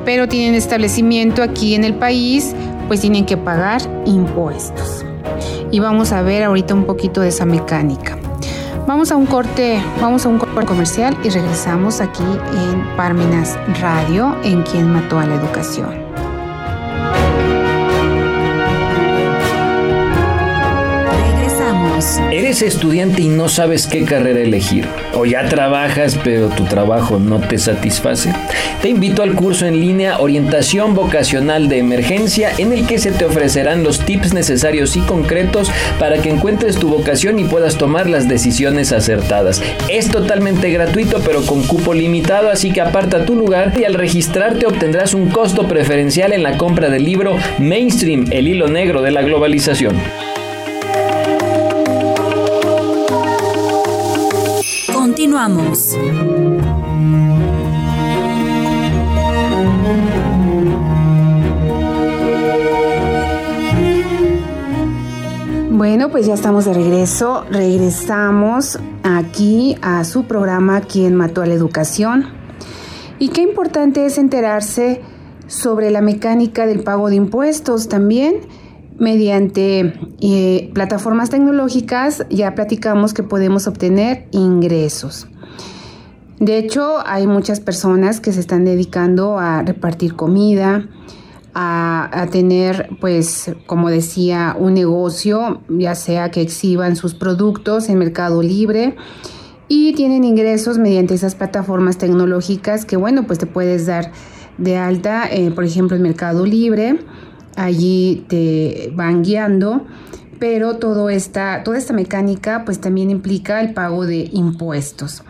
pero 0.07 0.25
tienen 0.29 0.55
establecimiento 0.55 1.43
aquí 1.43 1.75
en 1.75 1.83
el 1.83 1.93
país, 1.93 2.55
pues 2.87 3.01
tienen 3.01 3.25
que 3.25 3.35
pagar 3.35 3.81
impuestos. 4.05 5.03
Y 5.69 5.81
vamos 5.81 6.13
a 6.13 6.21
ver 6.21 6.43
ahorita 6.43 6.73
un 6.73 6.85
poquito 6.85 7.19
de 7.19 7.27
esa 7.27 7.45
mecánica. 7.45 8.17
Vamos 8.87 9.11
a 9.11 9.17
un 9.17 9.25
corte, 9.25 9.83
vamos 9.99 10.25
a 10.25 10.29
un 10.29 10.39
corte 10.39 10.65
comercial 10.65 11.17
y 11.25 11.29
regresamos 11.29 11.99
aquí 11.99 12.23
en 12.23 12.95
Parmenas 12.95 13.57
Radio, 13.81 14.33
en 14.45 14.61
quien 14.61 14.89
mató 14.93 15.19
a 15.19 15.25
la 15.25 15.35
educación. 15.35 16.06
Eres 22.31 22.61
estudiante 22.61 23.21
y 23.21 23.27
no 23.27 23.49
sabes 23.49 23.85
qué 23.85 24.05
carrera 24.05 24.39
elegir. 24.39 24.87
O 25.13 25.25
ya 25.25 25.49
trabajas 25.49 26.17
pero 26.23 26.47
tu 26.49 26.63
trabajo 26.63 27.19
no 27.19 27.39
te 27.39 27.57
satisface. 27.57 28.33
Te 28.81 28.89
invito 28.89 29.23
al 29.23 29.33
curso 29.35 29.65
en 29.65 29.81
línea 29.81 30.19
Orientación 30.19 30.93
Vocacional 30.93 31.67
de 31.67 31.79
Emergencia 31.79 32.51
en 32.57 32.71
el 32.71 32.87
que 32.87 32.97
se 32.97 33.11
te 33.11 33.25
ofrecerán 33.25 33.83
los 33.83 33.99
tips 33.99 34.33
necesarios 34.33 34.95
y 34.95 35.01
concretos 35.01 35.69
para 35.99 36.21
que 36.21 36.29
encuentres 36.29 36.77
tu 36.77 36.89
vocación 36.89 37.39
y 37.39 37.43
puedas 37.43 37.77
tomar 37.77 38.09
las 38.09 38.29
decisiones 38.29 38.93
acertadas. 38.93 39.61
Es 39.89 40.09
totalmente 40.09 40.69
gratuito 40.71 41.19
pero 41.25 41.45
con 41.45 41.63
cupo 41.63 41.93
limitado, 41.93 42.49
así 42.49 42.71
que 42.71 42.81
aparta 42.81 43.25
tu 43.25 43.35
lugar 43.35 43.73
y 43.77 43.83
al 43.83 43.95
registrarte 43.95 44.65
obtendrás 44.65 45.13
un 45.13 45.29
costo 45.29 45.67
preferencial 45.67 46.31
en 46.31 46.43
la 46.43 46.57
compra 46.57 46.89
del 46.89 47.03
libro 47.03 47.35
Mainstream, 47.59 48.27
el 48.31 48.47
hilo 48.47 48.67
negro 48.67 49.01
de 49.01 49.11
la 49.11 49.23
globalización. 49.23 49.97
Continuamos. 55.17 55.97
Bueno, 65.71 66.11
pues 66.11 66.27
ya 66.27 66.35
estamos 66.35 66.65
de 66.65 66.75
regreso. 66.75 67.45
Regresamos 67.49 68.77
aquí 69.01 69.75
a 69.81 70.03
su 70.03 70.25
programa 70.25 70.81
Quién 70.81 71.15
mató 71.15 71.41
a 71.41 71.47
la 71.47 71.55
educación. 71.55 72.25
Y 73.17 73.29
qué 73.29 73.41
importante 73.41 74.05
es 74.05 74.19
enterarse 74.19 75.01
sobre 75.47 75.89
la 75.89 76.01
mecánica 76.01 76.67
del 76.67 76.83
pago 76.83 77.09
de 77.09 77.15
impuestos 77.15 77.89
también 77.89 78.41
mediante 78.99 79.93
eh, 80.21 80.71
plataformas 80.73 81.29
tecnológicas 81.29 82.25
ya 82.29 82.55
platicamos 82.55 83.13
que 83.13 83.23
podemos 83.23 83.67
obtener 83.67 84.27
ingresos. 84.31 85.27
De 86.39 86.57
hecho, 86.59 86.97
hay 87.05 87.25
muchas 87.25 87.59
personas 87.59 88.19
que 88.19 88.31
se 88.31 88.39
están 88.39 88.63
dedicando 88.63 89.39
a 89.39 89.63
repartir 89.63 90.15
comida, 90.15 90.87
a, 91.59 92.27
tener, 92.31 92.89
pues, 93.01 93.51
como 93.65 93.89
decía, 93.89 94.55
un 94.59 94.75
negocio, 94.75 95.61
ya 95.67 95.95
sea 95.95 96.29
que 96.29 96.41
exhiban 96.41 96.95
sus 96.95 97.15
productos 97.15 97.89
en 97.89 97.97
Mercado 97.97 98.43
Libre 98.43 98.95
y 99.67 99.93
tienen 99.93 100.23
ingresos 100.23 100.77
mediante 100.77 101.15
esas 101.15 101.33
plataformas 101.33 101.97
tecnológicas 101.97 102.85
que, 102.85 102.95
bueno, 102.95 103.25
pues 103.25 103.39
te 103.39 103.47
puedes 103.47 103.87
dar 103.87 104.11
de 104.59 104.77
alta, 104.77 105.27
eh, 105.31 105.49
por 105.49 105.63
ejemplo, 105.63 105.97
en 105.97 106.03
Mercado 106.03 106.45
Libre, 106.45 106.99
allí 107.57 108.23
te 108.29 108.91
van 108.95 109.23
guiando, 109.23 109.85
pero 110.39 110.77
todo 110.77 111.09
esta, 111.09 111.63
toda 111.63 111.77
esta 111.77 111.91
mecánica 111.91 112.63
pues 112.63 112.79
también 112.79 113.09
implica 113.09 113.59
el 113.59 113.73
pago 113.73 114.05
de 114.05 114.29
impuestos. 114.31 115.23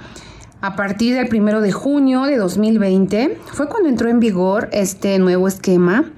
A 0.61 0.75
partir 0.75 1.15
del 1.15 1.27
primero 1.27 1.61
de 1.61 1.71
junio 1.71 2.23
de 2.23 2.37
2020 2.37 3.37
fue 3.45 3.69
cuando 3.69 3.89
entró 3.89 4.09
en 4.09 4.19
vigor 4.19 4.69
este 4.73 5.17
nuevo 5.19 5.47
esquema 5.47 6.11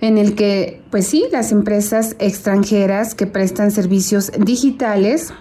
en 0.00 0.18
el 0.18 0.34
que, 0.34 0.82
pues 0.90 1.06
sí, 1.06 1.24
las 1.32 1.52
empresas 1.52 2.16
extranjeras 2.18 3.14
que 3.14 3.26
prestan 3.26 3.70
servicios 3.70 4.30
digitales 4.38 5.32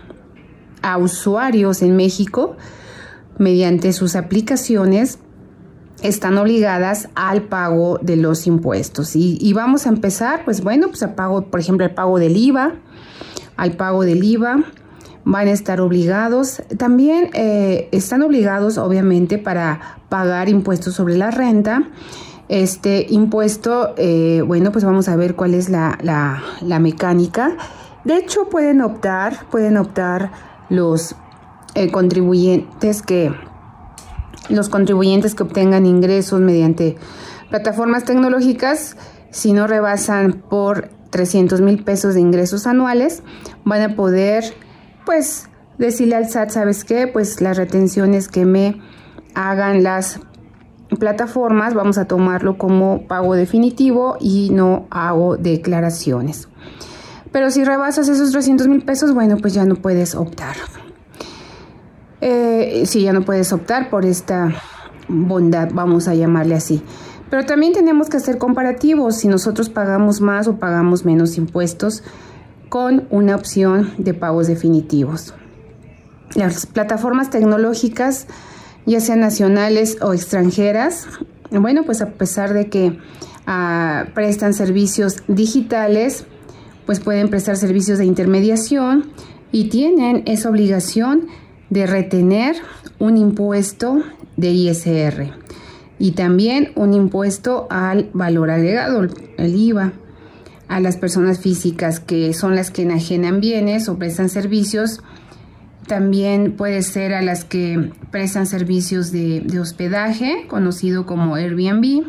a 0.82 0.98
usuarios 0.98 1.82
en 1.82 1.96
México 1.98 2.56
mediante 3.38 3.92
sus 3.92 4.16
aplicaciones 4.16 5.20
están 6.02 6.38
obligadas 6.38 7.10
al 7.16 7.44
pago 7.44 8.00
de 8.02 8.16
los 8.16 8.48
impuestos. 8.48 9.16
Y, 9.16 9.54
vamos 9.54 9.86
a 9.86 9.90
empezar, 9.90 10.46
pues 10.46 10.62
bueno, 10.62 10.88
pues 10.88 11.04
al 11.04 11.16
pago, 11.16 11.46
por 11.46 11.60
ejemplo, 11.60 11.86
al 11.86 11.94
pago 11.94 12.20
del 12.20 12.38
IVA, 12.38 12.74
al 13.58 13.72
pago 13.74 14.04
del 14.04 14.24
IVA, 14.24 14.64
van 15.24 15.48
a 15.48 15.52
estar 15.52 15.82
obligados. 15.82 16.62
También 16.78 17.30
eh, 17.34 17.90
están 17.92 18.22
obligados, 18.22 18.78
obviamente, 18.78 19.38
para 19.38 20.00
pagar 20.10 20.50
impuestos 20.50 20.94
sobre 20.94 21.18
la 21.18 21.32
renta. 21.32 21.90
Este 22.48 23.08
impuesto, 23.10 23.96
eh, 23.98 24.44
bueno, 24.46 24.72
pues 24.72 24.86
vamos 24.86 25.08
a 25.08 25.16
ver 25.16 25.36
cuál 25.36 25.56
es 25.56 25.70
la, 25.70 25.98
la, 26.02 26.80
mecánica. 26.80 27.58
De 28.04 28.18
hecho, 28.18 28.50
pueden 28.50 28.82
optar, 28.82 29.48
pueden 29.50 29.78
optar 29.78 30.32
los 30.70 31.16
eh, 31.74 31.92
contribuyentes 31.92 33.02
que 33.02 33.34
los 34.50 34.70
contribuyentes 34.70 35.36
que 35.36 35.44
obtengan 35.44 35.86
ingresos 35.86 36.40
mediante 36.40 36.96
plataformas 37.50 38.06
tecnológicas, 38.06 38.98
si 39.32 39.54
no 39.54 39.68
rebasan 39.68 40.44
por 40.50 40.90
300 41.10 41.62
mil 41.62 41.84
pesos 41.84 42.14
de 42.14 42.22
ingresos 42.22 42.68
anuales, 42.68 43.24
van 43.64 43.82
a 43.82 43.96
poder, 43.96 44.44
pues, 45.06 45.50
decirle 45.78 46.16
al 46.16 46.30
SAT, 46.30 46.50
¿sabes 46.50 46.84
qué? 46.84 47.08
Pues 47.08 47.42
las 47.42 47.58
retenciones 47.58 48.28
que 48.28 48.46
me 48.46 48.82
hagan 49.34 49.84
las 49.84 50.20
plataformas, 51.00 51.74
vamos 51.74 51.98
a 51.98 52.06
tomarlo 52.06 52.58
como 52.58 53.08
pago 53.08 53.36
definitivo 53.36 54.18
y 54.20 54.50
no 54.52 54.88
hago 54.90 55.38
declaraciones. 55.38 56.48
Pero 57.32 57.52
si 57.52 57.66
rebasas 57.66 58.08
esos 58.08 58.32
300 58.32 58.68
mil 58.68 58.84
pesos, 58.84 59.14
bueno, 59.14 59.38
pues 59.38 59.54
ya 59.54 59.66
no 59.66 59.76
puedes 59.76 60.16
optar. 60.16 60.56
Eh, 62.22 62.84
si 62.86 63.02
ya 63.02 63.14
no 63.14 63.24
puedes 63.24 63.52
optar 63.54 63.90
por 63.90 64.06
esta 64.06 64.54
bondad, 65.08 65.70
vamos 65.74 66.08
a 66.08 66.16
llamarle 66.16 66.56
así. 66.56 66.82
Pero 67.30 67.46
también 67.46 67.74
tenemos 67.74 68.10
que 68.10 68.18
hacer 68.18 68.38
comparativos 68.38 69.18
si 69.18 69.28
nosotros 69.28 69.70
pagamos 69.70 70.22
más 70.22 70.48
o 70.48 70.58
pagamos 70.58 71.06
menos 71.06 71.38
impuestos 71.38 72.04
con 72.70 73.08
una 73.10 73.36
opción 73.36 73.94
de 73.98 74.14
pagos 74.14 74.48
definitivos. 74.48 75.34
Las 76.36 76.66
plataformas 76.66 77.30
tecnológicas, 77.30 78.28
ya 78.86 79.00
sean 79.00 79.20
nacionales 79.20 79.98
o 80.02 80.14
extranjeras, 80.14 81.08
bueno, 81.52 81.84
pues 81.84 82.02
a 82.02 82.12
pesar 82.12 82.54
de 82.54 82.70
que 82.70 82.98
ah, 83.48 84.06
prestan 84.14 84.54
servicios 84.54 85.18
digitales, 85.28 86.26
pues 86.86 87.00
pueden 87.00 87.30
prestar 87.30 87.58
servicios 87.58 87.98
de 87.98 88.06
intermediación 88.06 89.12
y 89.52 89.70
tienen 89.70 90.24
esa 90.26 90.50
obligación 90.50 91.28
de 91.70 91.88
retener 91.88 92.56
un 93.00 93.18
impuesto 93.18 94.04
de 94.38 94.52
ISR 94.52 95.34
y 95.98 96.12
también 96.12 96.72
un 96.76 96.94
impuesto 96.94 97.68
al 97.70 98.10
valor 98.14 98.52
agregado, 98.52 99.08
el 99.38 99.56
IVA, 99.56 99.94
a 100.68 100.80
las 100.80 100.98
personas 100.98 101.40
físicas 101.40 102.00
que 102.00 102.34
son 102.34 102.56
las 102.56 102.72
que 102.72 102.82
enajenan 102.82 103.40
bienes 103.40 103.88
o 103.88 103.98
prestan 103.98 104.30
servicios. 104.30 105.02
También 105.88 106.54
puede 106.54 106.82
ser 106.82 107.14
a 107.14 107.22
las 107.22 107.46
que 107.46 107.92
prestan 108.12 108.48
servicios 108.48 109.12
de, 109.12 109.42
de 109.42 109.60
hospedaje, 109.60 110.48
conocido 110.48 111.06
como 111.06 111.36
Airbnb. 111.36 112.04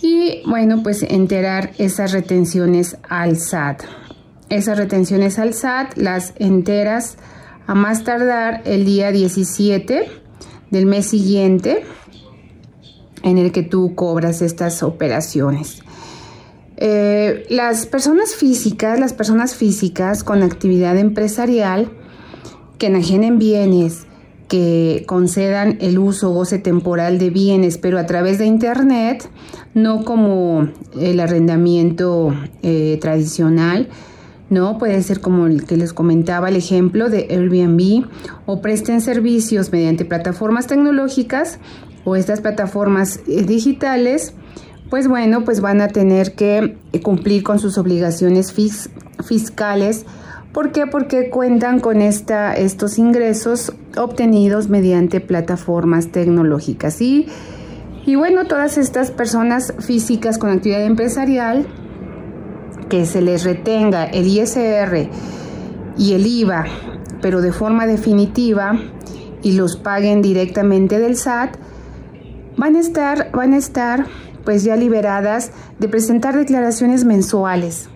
Y 0.00 0.42
bueno, 0.46 0.82
pues 0.82 1.02
enterar 1.02 1.72
esas 1.78 2.12
retenciones 2.12 2.96
al 3.08 3.36
SAT. 3.36 3.82
Esas 4.48 4.78
retenciones 4.78 5.38
al 5.38 5.52
SAT 5.52 5.96
las 5.96 6.32
enteras 6.36 7.18
a 7.66 7.74
más 7.74 8.04
tardar 8.04 8.62
el 8.64 8.84
día 8.84 9.10
17 9.12 10.08
del 10.70 10.86
mes 10.86 11.06
siguiente 11.06 11.84
en 13.22 13.38
el 13.38 13.52
que 13.52 13.62
tú 13.62 13.94
cobras 13.94 14.42
estas 14.42 14.82
operaciones. 14.82 15.82
Eh, 16.76 17.46
las 17.48 17.86
personas 17.86 18.34
físicas, 18.34 18.98
las 18.98 19.12
personas 19.12 19.54
físicas 19.54 20.24
con 20.24 20.42
actividad 20.42 20.98
empresarial 20.98 21.90
que 22.78 22.86
enajenen 22.86 23.38
bienes, 23.38 24.06
que 24.48 25.04
concedan 25.06 25.78
el 25.80 25.98
uso 25.98 26.30
o 26.30 26.34
goce 26.34 26.58
temporal 26.58 27.18
de 27.18 27.30
bienes, 27.30 27.78
pero 27.78 27.98
a 27.98 28.06
través 28.06 28.38
de 28.38 28.46
Internet, 28.46 29.28
no 29.72 30.04
como 30.04 30.68
el 31.00 31.20
arrendamiento 31.20 32.34
eh, 32.62 32.98
tradicional, 33.00 33.88
¿no? 34.50 34.78
Puede 34.78 35.02
ser 35.02 35.20
como 35.20 35.46
el 35.46 35.64
que 35.64 35.76
les 35.76 35.92
comentaba 35.92 36.48
el 36.48 36.56
ejemplo 36.56 37.08
de 37.10 37.26
Airbnb 37.30 38.06
o 38.46 38.60
presten 38.60 39.00
servicios 39.00 39.72
mediante 39.72 40.04
plataformas 40.04 40.66
tecnológicas 40.66 41.58
o 42.04 42.16
estas 42.16 42.40
plataformas 42.40 43.20
eh, 43.26 43.42
digitales, 43.44 44.34
pues 44.90 45.08
bueno, 45.08 45.44
pues 45.44 45.60
van 45.60 45.80
a 45.80 45.88
tener 45.88 46.34
que 46.34 46.76
eh, 46.92 47.00
cumplir 47.00 47.42
con 47.42 47.58
sus 47.58 47.78
obligaciones 47.78 48.54
fiscales. 49.24 50.04
¿Por 50.52 50.70
qué? 50.70 50.86
Porque 50.86 51.30
cuentan 51.30 51.80
con 51.80 52.00
esta, 52.00 52.54
estos 52.54 52.98
ingresos 52.98 53.72
obtenidos 53.96 54.68
mediante 54.68 55.20
plataformas 55.20 56.12
tecnológicas. 56.12 57.00
Y, 57.00 57.26
y 58.06 58.14
bueno, 58.14 58.44
todas 58.44 58.78
estas 58.78 59.10
personas 59.10 59.74
físicas 59.80 60.38
con 60.38 60.50
actividad 60.50 60.84
empresarial 60.84 61.66
que 62.94 63.06
se 63.06 63.22
les 63.22 63.42
retenga 63.42 64.04
el 64.04 64.28
ISR 64.28 65.08
y 65.98 66.12
el 66.12 66.28
IVA, 66.28 66.64
pero 67.20 67.40
de 67.40 67.50
forma 67.50 67.88
definitiva, 67.88 68.78
y 69.42 69.54
los 69.54 69.76
paguen 69.76 70.22
directamente 70.22 71.00
del 71.00 71.16
SAT, 71.16 71.56
van 72.56 72.76
a 72.76 72.78
estar, 72.78 73.32
van 73.32 73.52
a 73.52 73.56
estar 73.56 74.06
pues 74.44 74.62
ya 74.62 74.76
liberadas 74.76 75.50
de 75.80 75.88
presentar 75.88 76.36
declaraciones 76.36 77.04
mensuales. 77.04 77.88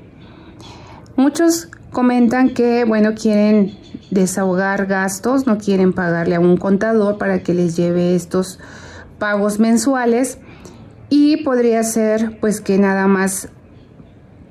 Muchos 1.14 1.68
comentan 1.92 2.52
que, 2.52 2.84
bueno, 2.84 3.14
quieren 3.14 3.78
desahogar 4.10 4.86
gastos, 4.86 5.46
no 5.46 5.58
quieren 5.58 5.92
pagarle 5.92 6.34
a 6.34 6.40
un 6.40 6.56
contador 6.56 7.18
para 7.18 7.44
que 7.44 7.54
les 7.54 7.76
lleve 7.76 8.16
estos 8.16 8.58
pagos 9.20 9.60
mensuales 9.60 10.38
y 11.08 11.44
podría 11.44 11.84
ser 11.84 12.40
pues 12.40 12.60
que 12.60 12.78
nada 12.78 13.06
más 13.06 13.48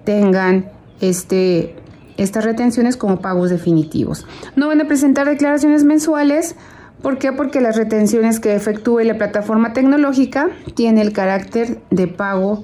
tengan 0.07 0.71
este, 1.01 1.75
estas 2.15 2.45
retenciones 2.45 2.95
como 2.95 3.19
pagos 3.19 3.49
definitivos. 3.49 4.25
No 4.55 4.69
van 4.69 4.79
a 4.79 4.87
presentar 4.87 5.27
declaraciones 5.27 5.83
mensuales. 5.83 6.55
¿Por 7.01 7.17
qué? 7.17 7.33
Porque 7.33 7.59
las 7.59 7.75
retenciones 7.75 8.39
que 8.39 8.55
efectúe 8.55 8.99
la 8.99 9.17
plataforma 9.17 9.73
tecnológica 9.73 10.47
tiene 10.75 11.01
el 11.01 11.11
carácter 11.11 11.81
de 11.91 12.07
pago 12.07 12.63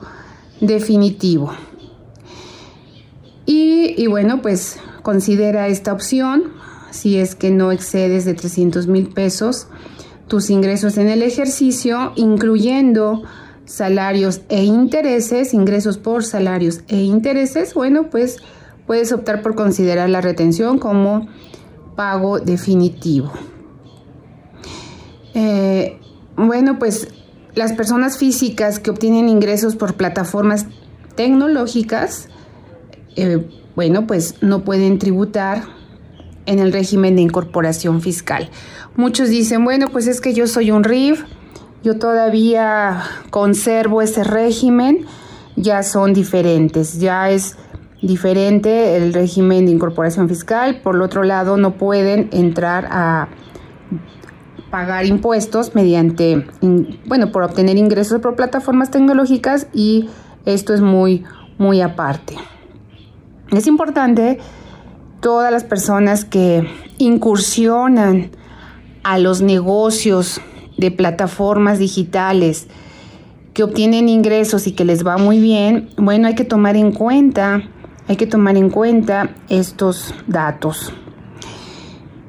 definitivo. 0.62 1.52
Y, 3.46 3.94
y, 4.02 4.08
bueno, 4.08 4.42
pues 4.42 4.80
considera 5.02 5.68
esta 5.68 5.92
opción 5.92 6.54
si 6.92 7.18
es 7.18 7.36
que 7.36 7.52
no 7.52 7.74
excedes 7.74 8.24
de 8.24 8.36
300 8.36 8.88
mil 8.88 9.10
pesos 9.10 9.68
tus 10.30 10.50
ingresos 10.50 10.98
en 10.98 11.10
el 11.10 11.24
ejercicio, 11.24 12.14
incluyendo 12.16 13.24
salarios 13.66 14.42
e 14.50 14.64
intereses, 14.64 15.54
ingresos 15.54 15.98
por 15.98 16.24
salarios 16.24 16.82
e 16.88 16.98
intereses, 17.02 17.74
bueno, 17.74 18.10
pues 18.10 18.38
puedes 18.86 19.12
optar 19.12 19.42
por 19.42 19.56
considerar 19.56 20.10
la 20.10 20.22
retención 20.22 20.80
como 20.80 21.28
pago 21.96 22.40
definitivo. 22.40 23.32
Eh, 25.34 26.00
bueno, 26.36 26.80
pues 26.80 27.08
las 27.56 27.74
personas 27.74 28.18
físicas 28.18 28.80
que 28.80 28.92
obtienen 28.92 29.30
ingresos 29.30 29.76
por 29.76 29.96
plataformas 29.96 30.66
tecnológicas, 31.16 32.30
eh, 33.16 33.48
bueno, 33.76 34.08
pues 34.08 34.36
no 34.42 34.64
pueden 34.64 35.00
tributar 35.00 35.64
en 36.46 36.60
el 36.60 36.74
régimen 36.74 37.16
de 37.16 37.22
incorporación 37.22 38.02
fiscal. 38.02 38.50
Muchos 38.96 39.30
dicen, 39.30 39.64
bueno, 39.64 39.88
pues 39.90 40.08
es 40.08 40.22
que 40.22 40.34
yo 40.34 40.48
soy 40.48 40.72
un 40.72 40.84
RIF, 40.84 41.24
yo 41.84 42.00
todavía 42.00 43.04
conservo 43.30 44.02
ese 44.02 44.24
régimen, 44.24 45.06
ya 45.56 45.84
son 45.84 46.14
diferentes, 46.14 47.00
ya 47.00 47.30
es 47.30 47.58
diferente 48.02 48.98
el 48.98 49.14
régimen 49.14 49.66
de 49.66 49.74
incorporación 49.74 50.30
fiscal, 50.30 50.82
por 50.82 51.00
otro 51.02 51.24
lado 51.24 51.58
no 51.58 51.78
pueden 51.78 52.30
entrar 52.32 52.88
a 52.90 53.28
pagar 54.72 55.06
impuestos 55.06 55.76
mediante, 55.76 56.48
bueno, 57.06 57.32
por 57.32 57.44
obtener 57.44 57.78
ingresos 57.78 58.22
por 58.22 58.36
plataformas 58.36 58.90
tecnológicas 58.90 59.68
y 59.74 60.10
esto 60.46 60.74
es 60.74 60.82
muy, 60.82 61.24
muy 61.58 61.82
aparte. 61.82 62.36
Es 63.52 63.68
importante 63.68 64.40
todas 65.20 65.52
las 65.52 65.64
personas 65.64 66.26
que 66.26 66.68
incursionan 66.98 68.32
a 69.04 69.20
los 69.20 69.42
negocios 69.42 70.42
de 70.84 70.92
plataformas 70.92 71.80
digitales 71.80 72.68
que 73.54 73.64
obtienen 73.64 74.10
ingresos 74.10 74.68
y 74.68 74.74
que 74.74 74.84
les 74.84 75.08
va 75.08 75.18
muy 75.18 75.40
bien, 75.40 75.90
bueno, 75.96 76.28
hay 76.28 76.36
que 76.36 76.44
tomar 76.44 76.76
en 76.76 76.92
cuenta, 76.92 77.64
hay 78.10 78.18
que 78.18 78.28
tomar 78.28 78.58
en 78.58 78.70
cuenta 78.70 79.30
estos 79.48 80.14
datos. 80.28 80.94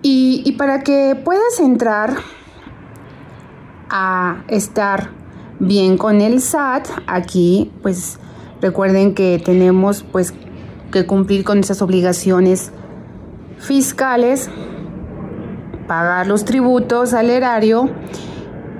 Y, 0.02 0.42
y 0.44 0.52
para 0.52 0.84
que 0.84 1.20
puedas 1.24 1.58
entrar 1.58 2.14
a 3.90 4.44
estar 4.46 5.10
bien 5.58 5.98
con 5.98 6.20
el 6.20 6.40
SAT, 6.40 6.86
aquí 7.08 7.72
pues 7.82 8.20
recuerden 8.60 9.14
que 9.14 9.42
tenemos 9.44 10.04
pues 10.04 10.32
que 10.92 11.06
cumplir 11.06 11.42
con 11.42 11.58
esas 11.58 11.82
obligaciones 11.82 12.70
fiscales, 13.58 14.48
pagar 15.88 16.28
los 16.28 16.44
tributos 16.44 17.14
al 17.14 17.30
erario 17.30 17.90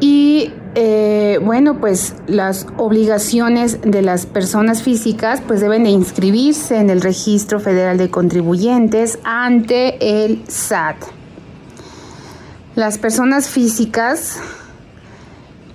y 0.05 0.53
eh, 0.75 1.41
bueno, 1.43 1.81
pues 1.81 2.15
las 2.27 2.67
obligaciones 2.77 3.81
de 3.81 4.03
las 4.03 4.27
personas 4.27 4.83
físicas 4.83 5.41
pues 5.41 5.63
deben 5.63 5.85
de 5.85 5.89
inscribirse 5.89 6.77
en 6.77 6.91
el 6.91 7.01
Registro 7.01 7.59
Federal 7.59 7.97
de 7.97 8.11
Contribuyentes 8.11 9.19
ante 9.25 10.25
el 10.25 10.45
SAT. 10.47 10.97
Las 12.75 12.99
personas 12.99 13.49
físicas 13.49 14.41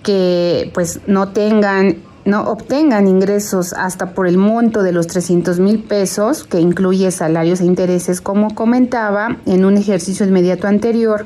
que 0.03 0.69
pues 0.75 0.99
no 1.07 1.29
tengan 1.29 2.03
no 2.25 2.43
obtengan 2.43 3.07
ingresos 3.07 3.73
hasta 3.73 4.13
por 4.13 4.27
el 4.27 4.37
monto 4.37 4.83
de 4.83 4.91
los 4.91 5.07
300 5.07 5.59
mil 5.59 5.81
pesos, 5.81 6.43
que 6.43 6.59
incluye 6.59 7.09
salarios 7.09 7.61
e 7.61 7.65
intereses, 7.65 8.21
como 8.21 8.53
comentaba 8.53 9.37
en 9.47 9.65
un 9.65 9.75
ejercicio 9.75 10.23
inmediato 10.27 10.67
anterior, 10.67 11.25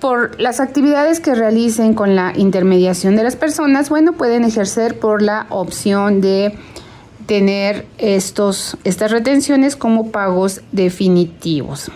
por 0.00 0.40
las 0.40 0.60
actividades 0.60 1.20
que 1.20 1.34
realicen 1.34 1.94
con 1.94 2.14
la 2.14 2.32
intermediación 2.36 3.16
de 3.16 3.24
las 3.24 3.36
personas, 3.36 3.88
bueno, 3.88 4.12
pueden 4.12 4.44
ejercer 4.44 4.98
por 4.98 5.22
la 5.22 5.46
opción 5.50 6.20
de 6.20 6.58
tener 7.26 7.86
estos, 7.98 8.76
estas 8.84 9.10
retenciones 9.10 9.74
como 9.76 10.10
pagos 10.10 10.62
definitivos. 10.72 11.90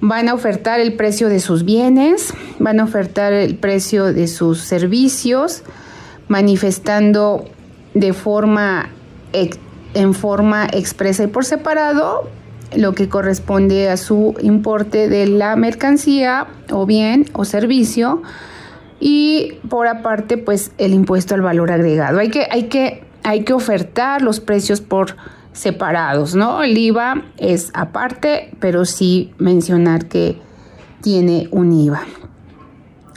Van 0.00 0.28
a 0.28 0.34
ofertar 0.34 0.80
el 0.80 0.94
precio 0.94 1.28
de 1.28 1.38
sus 1.38 1.64
bienes, 1.64 2.34
van 2.58 2.80
a 2.80 2.84
ofertar 2.84 3.32
el 3.32 3.56
precio 3.56 4.12
de 4.12 4.26
sus 4.26 4.60
servicios, 4.60 5.62
manifestando 6.28 7.44
de 7.94 8.12
forma 8.12 8.90
en 9.94 10.14
forma 10.14 10.66
expresa 10.72 11.24
y 11.24 11.26
por 11.26 11.44
separado 11.44 12.28
lo 12.76 12.94
que 12.94 13.08
corresponde 13.08 13.88
a 13.88 13.96
su 13.96 14.34
importe 14.40 15.08
de 15.08 15.26
la 15.26 15.56
mercancía 15.56 16.46
o 16.70 16.86
bien 16.86 17.26
o 17.32 17.44
servicio 17.44 18.22
y 19.00 19.54
por 19.68 19.86
aparte 19.88 20.38
pues 20.38 20.72
el 20.78 20.94
impuesto 20.94 21.34
al 21.34 21.42
valor 21.42 21.72
agregado. 21.72 22.18
Hay 22.18 22.30
que, 22.30 22.46
hay 22.50 22.64
que, 22.64 23.04
hay 23.24 23.44
que 23.44 23.52
ofertar 23.52 24.22
los 24.22 24.40
precios 24.40 24.80
por 24.80 25.16
separados, 25.52 26.34
¿no? 26.34 26.62
El 26.62 26.78
IVA 26.78 27.24
es 27.36 27.70
aparte, 27.74 28.54
pero 28.60 28.84
sí 28.84 29.32
mencionar 29.38 30.06
que 30.06 30.40
tiene 31.00 31.48
un 31.50 31.72
IVA. 31.72 32.02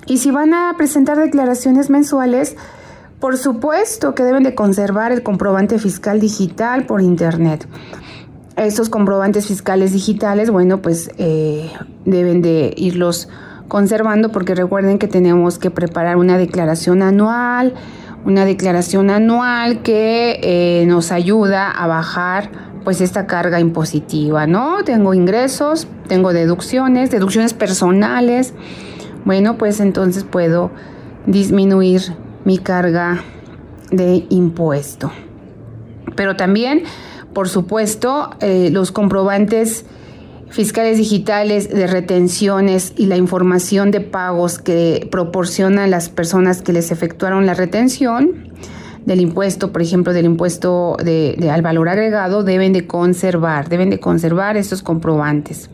Y 0.07 0.17
si 0.17 0.31
van 0.31 0.53
a 0.53 0.73
presentar 0.77 1.17
declaraciones 1.17 1.89
mensuales, 1.89 2.55
por 3.19 3.37
supuesto 3.37 4.13
que 4.13 4.23
deben 4.23 4.43
de 4.43 4.55
conservar 4.55 5.11
el 5.11 5.23
comprobante 5.23 5.79
fiscal 5.79 6.19
digital 6.19 6.85
por 6.85 7.01
Internet 7.01 7.67
estos 8.57 8.89
comprobantes 8.89 9.47
fiscales 9.47 9.91
digitales, 9.91 10.49
bueno, 10.49 10.81
pues 10.81 11.11
eh, 11.17 11.71
deben 12.05 12.41
de 12.41 12.73
irlos 12.77 13.27
conservando 13.67 14.31
porque 14.31 14.55
recuerden 14.55 14.97
que 14.97 15.07
tenemos 15.07 15.57
que 15.57 15.71
preparar 15.71 16.17
una 16.17 16.37
declaración 16.37 17.01
anual, 17.01 17.73
una 18.25 18.45
declaración 18.45 19.09
anual 19.09 19.81
que 19.81 20.39
eh, 20.41 20.85
nos 20.87 21.11
ayuda 21.11 21.69
a 21.69 21.87
bajar 21.87 22.49
pues 22.83 23.01
esta 23.01 23.25
carga 23.25 23.59
impositiva, 23.59 24.45
¿no? 24.45 24.83
Tengo 24.83 25.13
ingresos, 25.13 25.87
tengo 26.07 26.33
deducciones, 26.33 27.09
deducciones 27.09 27.53
personales, 27.53 28.53
bueno, 29.25 29.57
pues 29.57 29.79
entonces 29.79 30.23
puedo 30.23 30.69
disminuir 31.25 32.01
mi 32.45 32.59
carga 32.59 33.23
de 33.91 34.25
impuesto. 34.29 35.11
Pero 36.15 36.35
también 36.35 36.83
por 37.35 37.49
supuesto, 37.49 38.31
eh, 38.39 38.69
los 38.71 38.93
comprobantes 38.93 39.85
fiscales 40.49 40.97
digitales 40.97 41.69
de 41.69 41.85
retenciones 41.85 42.93
y 42.95 43.07
la 43.07 43.17
información 43.17 43.91
de 43.91 43.99
pagos 43.99 44.57
que 44.57 45.07
proporcionan 45.11 45.91
las 45.91 46.07
personas 46.07 46.61
que 46.61 46.71
les 46.71 46.91
efectuaron 46.91 47.45
la 47.45 47.53
retención 47.53 48.53
del 49.05 49.19
impuesto, 49.19 49.73
por 49.73 49.81
ejemplo, 49.81 50.13
del 50.13 50.25
impuesto 50.25 50.95
al 50.97 51.61
valor 51.61 51.89
agregado, 51.89 52.43
deben 52.43 52.71
de 52.71 52.87
conservar, 52.87 53.67
deben 53.67 53.89
de 53.89 53.99
conservar 53.99 54.55
estos 54.55 54.81
comprobantes. 54.81 55.69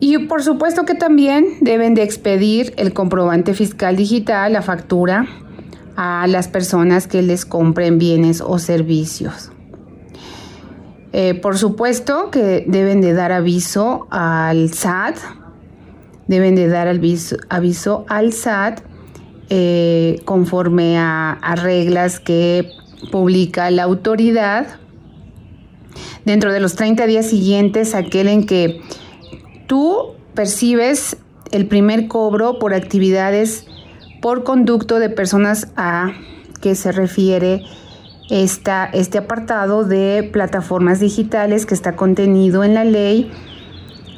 Y 0.00 0.16
por 0.26 0.42
supuesto 0.42 0.84
que 0.86 0.94
también 0.94 1.46
deben 1.60 1.94
de 1.94 2.02
expedir 2.02 2.72
el 2.78 2.94
comprobante 2.94 3.52
fiscal 3.52 3.96
digital, 3.96 4.54
la 4.54 4.62
factura, 4.62 5.26
a 5.94 6.26
las 6.26 6.48
personas 6.48 7.06
que 7.06 7.20
les 7.20 7.44
compren 7.44 7.98
bienes 7.98 8.40
o 8.40 8.58
servicios. 8.58 9.50
Eh, 11.18 11.32
por 11.32 11.56
supuesto 11.56 12.30
que 12.30 12.66
deben 12.68 13.00
de 13.00 13.14
dar 13.14 13.32
aviso 13.32 14.06
al 14.10 14.74
SAT, 14.74 15.16
deben 16.26 16.54
de 16.54 16.68
dar 16.68 16.88
aviso, 16.88 17.38
aviso 17.48 18.04
al 18.06 18.34
SAT 18.34 18.82
eh, 19.48 20.20
conforme 20.26 20.98
a, 20.98 21.38
reglas 21.56 22.20
que 22.20 22.68
publica 23.10 23.70
la 23.70 23.84
autoridad. 23.84 24.78
Dentro 26.26 26.52
de 26.52 26.60
los 26.60 26.74
30 26.74 27.06
días 27.06 27.24
siguientes, 27.24 27.94
aquel 27.94 28.28
en 28.28 28.44
que 28.44 28.82
tú 29.66 30.16
percibes 30.34 31.16
el 31.50 31.66
primer 31.66 32.08
cobro 32.08 32.58
por 32.58 32.74
actividades 32.74 33.64
por 34.20 34.44
conducto 34.44 34.98
de 34.98 35.08
personas 35.08 35.68
a 35.76 36.12
que 36.60 36.74
se 36.74 36.92
refiere 36.92 37.62
esta, 38.30 38.86
este 38.86 39.18
apartado 39.18 39.84
de 39.84 40.28
plataformas 40.32 41.00
digitales 41.00 41.66
que 41.66 41.74
está 41.74 41.96
contenido 41.96 42.64
en 42.64 42.74
la 42.74 42.84
ley 42.84 43.30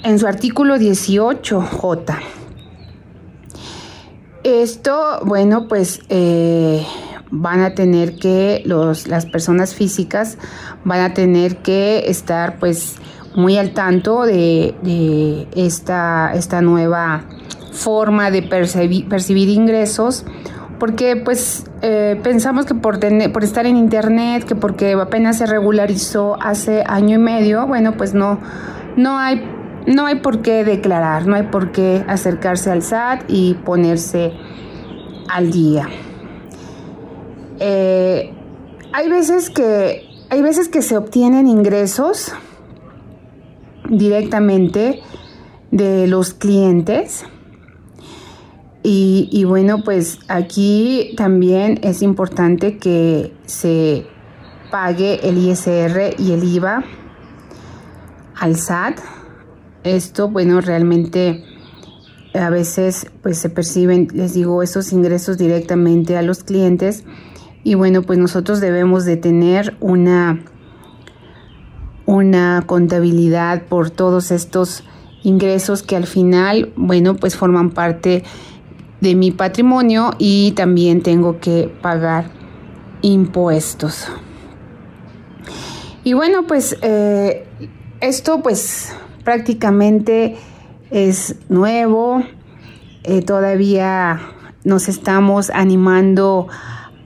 en 0.03 0.19
su 0.19 0.27
artículo 0.27 0.77
18J. 0.77 2.19
Esto, 4.45 5.21
bueno, 5.25 5.69
pues 5.69 6.01
eh, 6.09 6.87
van 7.31 7.61
a 7.61 7.75
tener 7.75 8.17
que, 8.17 8.63
los, 8.65 9.09
las 9.09 9.27
personas 9.27 9.75
físicas 9.75 10.39
van 10.85 11.01
a 11.01 11.15
tener 11.15 11.59
que 11.59 12.09
estar 12.09 12.59
pues 12.59 12.97
muy 13.35 13.59
al 13.59 13.73
tanto 13.73 14.23
de, 14.23 15.47
esta, 15.55 16.33
esta 16.35 16.63
nueva 16.63 17.25
forma 17.73 18.31
de 18.31 18.43
percibir 18.43 19.49
ingresos 19.49 20.25
porque 20.79 21.17
pues 21.17 21.65
eh, 21.83 22.19
pensamos 22.23 22.67
que 22.67 22.75
por, 22.75 22.99
tener, 22.99 23.33
por 23.33 23.45
estar 23.45 23.67
en 23.67 23.77
internet, 23.77 24.45
que 24.45 24.55
porque 24.55 24.93
apenas 24.93 25.39
se 25.39 25.47
regularizó 25.47 26.37
hace 26.41 26.85
año 26.87 27.17
y 27.17 27.19
medio, 27.19 27.67
bueno, 27.67 27.97
pues 27.97 28.15
no, 28.15 28.39
no 28.97 29.19
hay, 29.19 29.45
no 29.87 30.07
hay 30.07 30.17
por 30.17 30.43
qué 30.43 30.65
declarar, 30.65 31.27
no 31.27 31.37
hay 31.37 31.45
por 31.45 31.73
qué 31.73 32.05
acercarse 32.07 32.71
al 32.71 32.83
SAT 32.83 33.25
y 33.29 33.55
ponerse 33.55 34.33
al 35.29 35.51
día. 35.51 35.89
Eh, 37.59 38.33
hay 38.93 39.09
veces 39.09 39.51
que 39.51 40.07
hay 40.31 40.43
veces 40.43 40.69
que 40.69 40.83
se 40.83 40.97
obtienen 40.97 41.47
ingresos 41.47 42.33
directamente 43.89 45.01
de 45.71 46.07
los 46.07 46.35
clientes 46.35 47.25
y, 48.83 49.45
bueno, 49.45 49.85
pues 49.85 50.19
aquí 50.29 51.13
también 51.17 51.79
es 51.83 52.01
importante 52.01 52.79
que 52.79 53.35
se 53.45 54.07
pague 54.71 55.29
el 55.29 55.37
ISR 55.37 56.15
y 56.19 56.33
el 56.33 56.45
IVA 56.45 56.85
al 58.37 58.57
SAT. 58.57 59.01
Esto, 59.85 60.29
bueno, 60.29 60.61
realmente 60.61 61.45
a 62.35 62.51
veces 62.51 63.07
pues 63.23 63.39
se 63.39 63.51
perciben, 63.51 64.09
les 64.13 64.35
digo, 64.35 64.63
esos 64.63 64.93
ingresos 64.93 65.39
directamente 65.39 66.17
a 66.17 66.23
los 66.23 66.45
clientes 66.45 67.05
y 67.65 67.75
bueno, 67.75 68.03
pues 68.03 68.19
nosotros 68.19 68.61
debemos 68.61 69.05
de 69.05 69.17
tener 69.17 69.77
una 69.81 70.41
una 72.09 72.63
contabilidad 72.65 73.65
por 73.65 73.91
todos 73.91 74.31
estos 74.31 74.83
ingresos 75.23 75.83
que 75.83 75.95
al 75.95 76.07
final, 76.07 76.73
bueno, 76.75 77.17
pues 77.17 77.37
forman 77.37 77.69
parte 77.69 78.25
de 79.01 79.15
mi 79.15 79.31
patrimonio 79.31 80.13
y 80.19 80.53
también 80.53 81.03
tengo 81.03 81.39
que 81.41 81.73
pagar 81.81 82.31
impuestos. 83.03 84.09
Y 86.05 86.15
bueno, 86.15 86.47
pues 86.47 86.77
eh, 86.83 87.47
esto 88.01 88.41
pues 88.43 88.95
prácticamente 89.25 90.37
es 90.91 91.37
nuevo, 91.49 92.23
eh, 93.05 93.23
todavía 93.23 94.21
nos 94.65 94.89
estamos 94.89 95.51
animando 95.51 96.49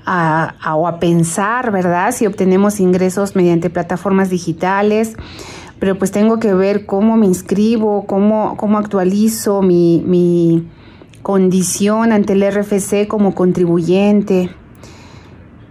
a, 0.04 0.54
o 0.76 0.88
a 0.88 0.98
pensar, 0.98 1.70
¿verdad? 1.70 2.12
Si 2.12 2.26
obtenemos 2.26 2.80
ingresos 2.80 3.36
mediante 3.36 3.70
plataformas 3.70 4.30
digitales, 4.30 5.16
pero 5.78 5.98
pues 5.98 6.12
tengo 6.12 6.38
que 6.38 6.54
ver 6.54 6.86
cómo 6.86 7.16
me 7.16 7.26
inscribo, 7.26 8.06
cómo, 8.06 8.56
cómo 8.56 8.78
actualizo 8.78 9.62
mi, 9.62 10.02
mi 10.06 10.68
condición 11.22 12.12
ante 12.12 12.32
el 12.34 12.42
RFC 12.50 13.06
como 13.06 13.34
contribuyente. 13.34 14.50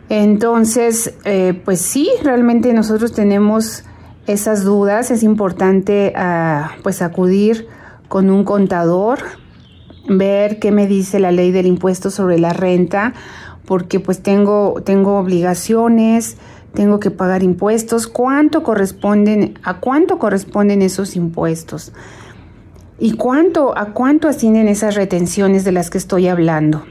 Entonces, 0.09 1.13
eh, 1.25 1.59
pues 1.63 1.81
sí, 1.81 2.09
realmente 2.23 2.73
nosotros 2.73 3.13
tenemos 3.13 3.83
esas 4.27 4.63
dudas. 4.63 5.11
Es 5.11 5.23
importante 5.23 6.13
ah, 6.15 6.71
pues 6.83 7.01
acudir 7.01 7.67
con 8.07 8.29
un 8.29 8.43
contador, 8.43 9.19
ver 10.07 10.59
qué 10.59 10.71
me 10.71 10.87
dice 10.87 11.19
la 11.19 11.31
ley 11.31 11.51
del 11.51 11.65
impuesto 11.65 12.09
sobre 12.09 12.39
la 12.39 12.51
renta, 12.51 13.13
porque 13.65 13.99
pues 13.99 14.21
tengo, 14.21 14.81
tengo 14.83 15.17
obligaciones, 15.17 16.37
tengo 16.73 16.99
que 16.99 17.11
pagar 17.11 17.43
impuestos, 17.43 18.07
cuánto 18.07 18.63
corresponden, 18.63 19.59
a 19.63 19.79
cuánto 19.79 20.19
corresponden 20.19 20.81
esos 20.81 21.15
impuestos 21.15 21.93
y 23.01 23.13
cuánto, 23.13 23.75
a 23.75 23.93
cuánto 23.93 24.27
ascienden 24.27 24.67
esas 24.67 24.93
retenciones 24.93 25.63
de 25.63 25.71
las 25.71 25.89
que 25.89 25.97
estoy 25.97 26.27
hablando. 26.27 26.85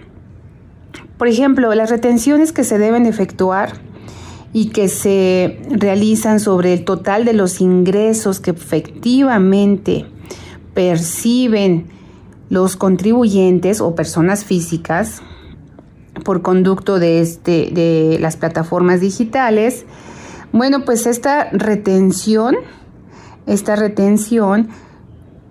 Por 1.17 1.29
ejemplo, 1.29 1.73
las 1.73 1.89
retenciones 1.89 2.51
que 2.51 2.65
se 2.65 2.79
deben 2.79 3.07
efectuar 3.07 3.75
y 4.53 4.71
que 4.71 4.89
se 4.89 5.61
realizan 5.71 6.41
sobre 6.41 6.73
el 6.73 6.85
total 6.85 7.25
de 7.25 7.33
los 7.33 7.61
ingresos 7.61 8.41
que 8.41 8.51
efectivamente 8.51 10.05
perciben 10.75 11.87
los 12.49 12.75
contribuyentes 12.75 13.81
o 13.81 13.95
personas 13.95 14.45
físicas 14.45 15.23
por 16.25 16.43
conducto 16.43 16.99
de, 16.99 17.21
este, 17.21 17.71
de 17.71 18.19
las 18.21 18.37
plataformas 18.37 19.01
digitales, 19.01 19.85
bueno, 20.53 20.85
pues 20.85 21.07
esta 21.07 21.51
retención, 21.53 22.57
esta 23.47 23.77
retención 23.77 24.71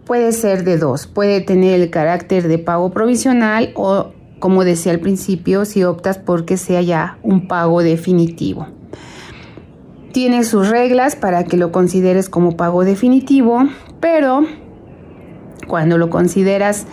puede 0.10 0.32
ser 0.32 0.64
de 0.64 0.80
dos, 0.80 1.06
puede 1.06 1.40
tener 1.40 1.80
el 1.80 1.92
carácter 1.92 2.48
de 2.48 2.58
pago 2.58 2.90
provisional 2.90 3.70
o, 3.76 4.08
como 4.40 4.64
decía 4.64 4.92
al 4.92 5.00
principio, 5.00 5.66
si 5.66 5.84
optas 5.84 6.18
porque 6.18 6.58
sea 6.58 6.82
ya 6.82 7.20
un 7.22 7.48
pago 7.48 7.84
definitivo. 7.84 8.66
Tiene 10.12 10.46
sus 10.46 10.68
reglas 10.68 11.16
para 11.16 11.44
que 11.44 11.58
lo 11.58 11.72
consideres 11.72 12.28
como 12.28 12.58
pago 12.58 12.86
definitivo, 12.86 13.66
pero 14.00 14.48
cuando 15.68 16.00
lo 16.00 16.10
consideras 16.10 16.88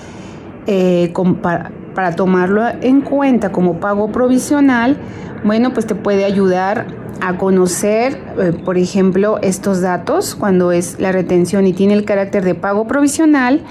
eh, 0.67 1.11
para, 1.41 2.17
tomarlo 2.17 2.69
en 2.83 3.01
cuenta 3.01 3.51
como 3.51 3.81
pago 3.81 4.13
provisional, 4.13 4.99
bueno, 5.43 5.73
pues 5.73 5.87
te 5.87 5.95
puede 5.95 6.27
ayudar 6.27 6.87
a 7.21 7.39
conocer, 7.39 8.21
eh, 8.39 8.53
por 8.65 8.79
ejemplo, 8.79 9.39
estos 9.43 9.81
datos 9.81 10.35
cuando 10.35 10.73
es 10.73 10.99
la 11.01 11.13
retención 11.13 11.67
y 11.67 11.73
tiene 11.73 11.95
el 11.95 12.05
carácter 12.05 12.45
de 12.45 12.55
pago 12.55 12.87
provisional, 12.87 13.63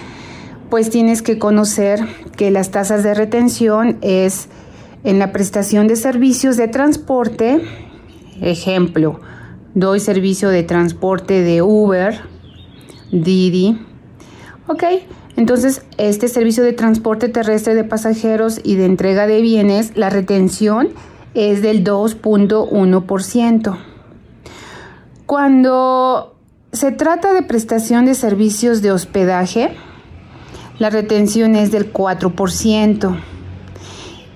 pues 0.69 0.89
tienes 0.89 1.21
que 1.21 1.37
conocer 1.37 1.99
que 2.35 2.51
las 2.51 2.71
tasas 2.71 3.03
de 3.03 3.13
retención 3.13 3.97
es 4.01 4.47
en 5.03 5.19
la 5.19 5.31
prestación 5.31 5.87
de 5.87 5.95
servicios 5.95 6.57
de 6.57 6.67
transporte, 6.67 7.61
ejemplo, 8.41 9.19
doy 9.73 9.99
servicio 9.99 10.49
de 10.49 10.63
transporte 10.63 11.41
de 11.41 11.61
Uber, 11.61 12.19
Didi, 13.11 13.79
ok, 14.67 14.83
entonces, 15.37 15.81
este 15.97 16.27
servicio 16.27 16.63
de 16.63 16.73
transporte 16.73 17.27
terrestre 17.27 17.75
de 17.75 17.83
pasajeros 17.83 18.61
y 18.63 18.75
de 18.75 18.85
entrega 18.85 19.27
de 19.27 19.41
bienes, 19.41 19.91
la 19.95 20.09
retención 20.09 20.89
es 21.35 21.61
del 21.61 21.83
2.1%. 21.83 23.77
Cuando 25.25 26.35
se 26.71 26.91
trata 26.91 27.33
de 27.33 27.43
prestación 27.43 28.05
de 28.05 28.15
servicios 28.15 28.81
de 28.81 28.91
hospedaje, 28.91 29.75
la 30.79 30.89
retención 30.89 31.55
es 31.55 31.71
del 31.71 31.93
4%. 31.93 33.17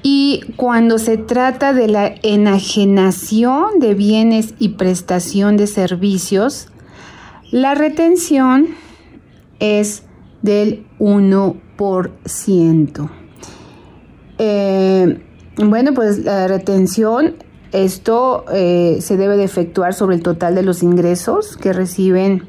Y 0.01 0.53
cuando 0.55 0.97
se 0.97 1.17
trata 1.17 1.73
de 1.73 1.89
la 1.89 2.15
enajenación 2.23 3.79
de 3.79 3.93
bienes 3.93 4.53
y 4.57 4.69
prestación 4.69 5.57
de 5.57 5.67
servicios, 5.67 6.69
la 7.51 7.75
retención 7.75 8.67
es 9.59 10.03
del 10.41 10.87
1%. 10.99 13.09
Eh, 14.37 15.25
bueno, 15.65 15.93
pues 15.93 16.19
la 16.19 16.47
retención, 16.47 17.35
esto 17.71 18.45
eh, 18.51 18.99
se 19.01 19.17
debe 19.17 19.37
de 19.37 19.43
efectuar 19.43 19.93
sobre 19.93 20.15
el 20.15 20.23
total 20.23 20.55
de 20.55 20.63
los 20.63 20.83
ingresos 20.83 21.57
que 21.57 21.73
reciben 21.73 22.47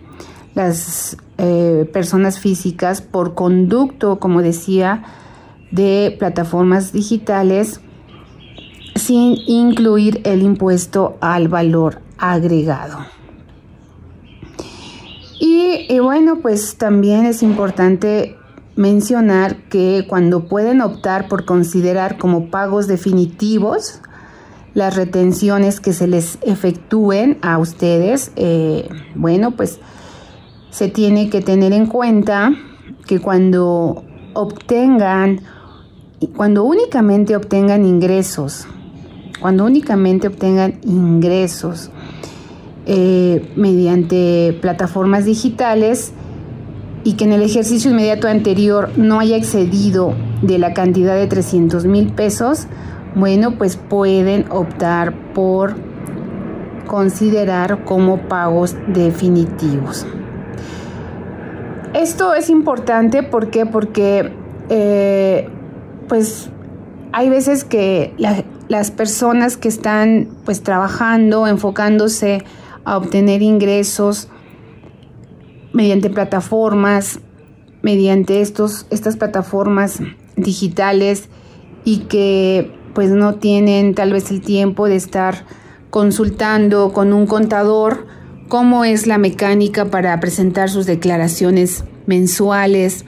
las 0.54 1.16
eh, 1.38 1.88
personas 1.92 2.38
físicas 2.38 3.02
por 3.02 3.34
conducto, 3.34 4.18
como 4.18 4.42
decía, 4.42 5.04
de 5.70 6.14
plataformas 6.18 6.92
digitales 6.92 7.80
sin 8.94 9.36
incluir 9.46 10.20
el 10.24 10.42
impuesto 10.42 11.16
al 11.20 11.48
valor 11.48 12.00
agregado. 12.18 12.98
Y, 15.40 15.98
bueno, 16.00 16.40
pues 16.42 16.76
también 16.76 17.24
es 17.24 17.42
importante 17.42 18.36
mencionar 18.80 19.56
que 19.68 20.06
cuando 20.08 20.48
pueden 20.48 20.80
optar 20.80 21.28
por 21.28 21.44
considerar 21.44 22.16
como 22.16 22.46
pagos 22.46 22.86
definitivos 22.86 24.00
las 24.72 24.96
retenciones 24.96 25.80
que 25.80 25.92
se 25.92 26.06
les 26.06 26.38
efectúen 26.40 27.36
a 27.42 27.58
ustedes, 27.58 28.32
eh, 28.36 28.88
bueno, 29.14 29.50
pues 29.50 29.80
se 30.70 30.88
tiene 30.88 31.28
que 31.28 31.42
tener 31.42 31.74
en 31.74 31.84
cuenta 31.88 32.52
que 33.06 33.18
cuando 33.18 34.02
obtengan, 34.32 35.42
cuando 36.34 36.64
únicamente 36.64 37.36
obtengan 37.36 37.84
ingresos, 37.84 38.66
cuando 39.42 39.66
únicamente 39.66 40.26
obtengan 40.26 40.80
ingresos 40.84 41.90
eh, 42.86 43.52
mediante 43.56 44.56
plataformas 44.62 45.26
digitales 45.26 46.14
y 47.04 47.14
que 47.14 47.24
en 47.24 47.32
el 47.32 47.42
ejercicio 47.42 47.90
inmediato 47.90 48.28
anterior 48.28 48.90
no 48.96 49.20
haya 49.20 49.36
excedido 49.36 50.14
de 50.42 50.58
la 50.58 50.74
cantidad 50.74 51.16
de 51.16 51.26
300 51.26 51.86
mil 51.86 52.12
pesos, 52.12 52.66
bueno, 53.14 53.56
pues 53.56 53.76
pueden 53.76 54.50
optar 54.50 55.32
por 55.32 55.74
considerar 56.86 57.84
como 57.84 58.28
pagos 58.28 58.76
definitivos. 58.88 60.06
Esto 61.94 62.34
es 62.34 62.50
importante 62.50 63.22
¿por 63.22 63.50
porque 63.70 64.32
eh, 64.68 65.48
pues 66.08 66.50
hay 67.12 67.28
veces 67.28 67.64
que 67.64 68.14
las 68.68 68.90
personas 68.90 69.56
que 69.56 69.68
están 69.68 70.28
pues 70.44 70.62
trabajando, 70.62 71.46
enfocándose 71.46 72.44
a 72.84 72.96
obtener 72.96 73.42
ingresos 73.42 74.28
mediante 75.72 76.10
plataformas, 76.10 77.20
mediante 77.82 78.40
estos, 78.40 78.86
estas 78.90 79.16
plataformas 79.16 80.00
digitales 80.36 81.28
y 81.84 82.00
que 82.00 82.72
pues 82.94 83.10
no 83.10 83.36
tienen 83.36 83.94
tal 83.94 84.12
vez 84.12 84.30
el 84.30 84.40
tiempo 84.40 84.86
de 84.86 84.96
estar 84.96 85.44
consultando 85.90 86.92
con 86.92 87.12
un 87.12 87.26
contador 87.26 88.06
cómo 88.48 88.84
es 88.84 89.06
la 89.06 89.16
mecánica 89.16 89.86
para 89.86 90.18
presentar 90.20 90.68
sus 90.70 90.84
declaraciones 90.86 91.84
mensuales. 92.06 93.04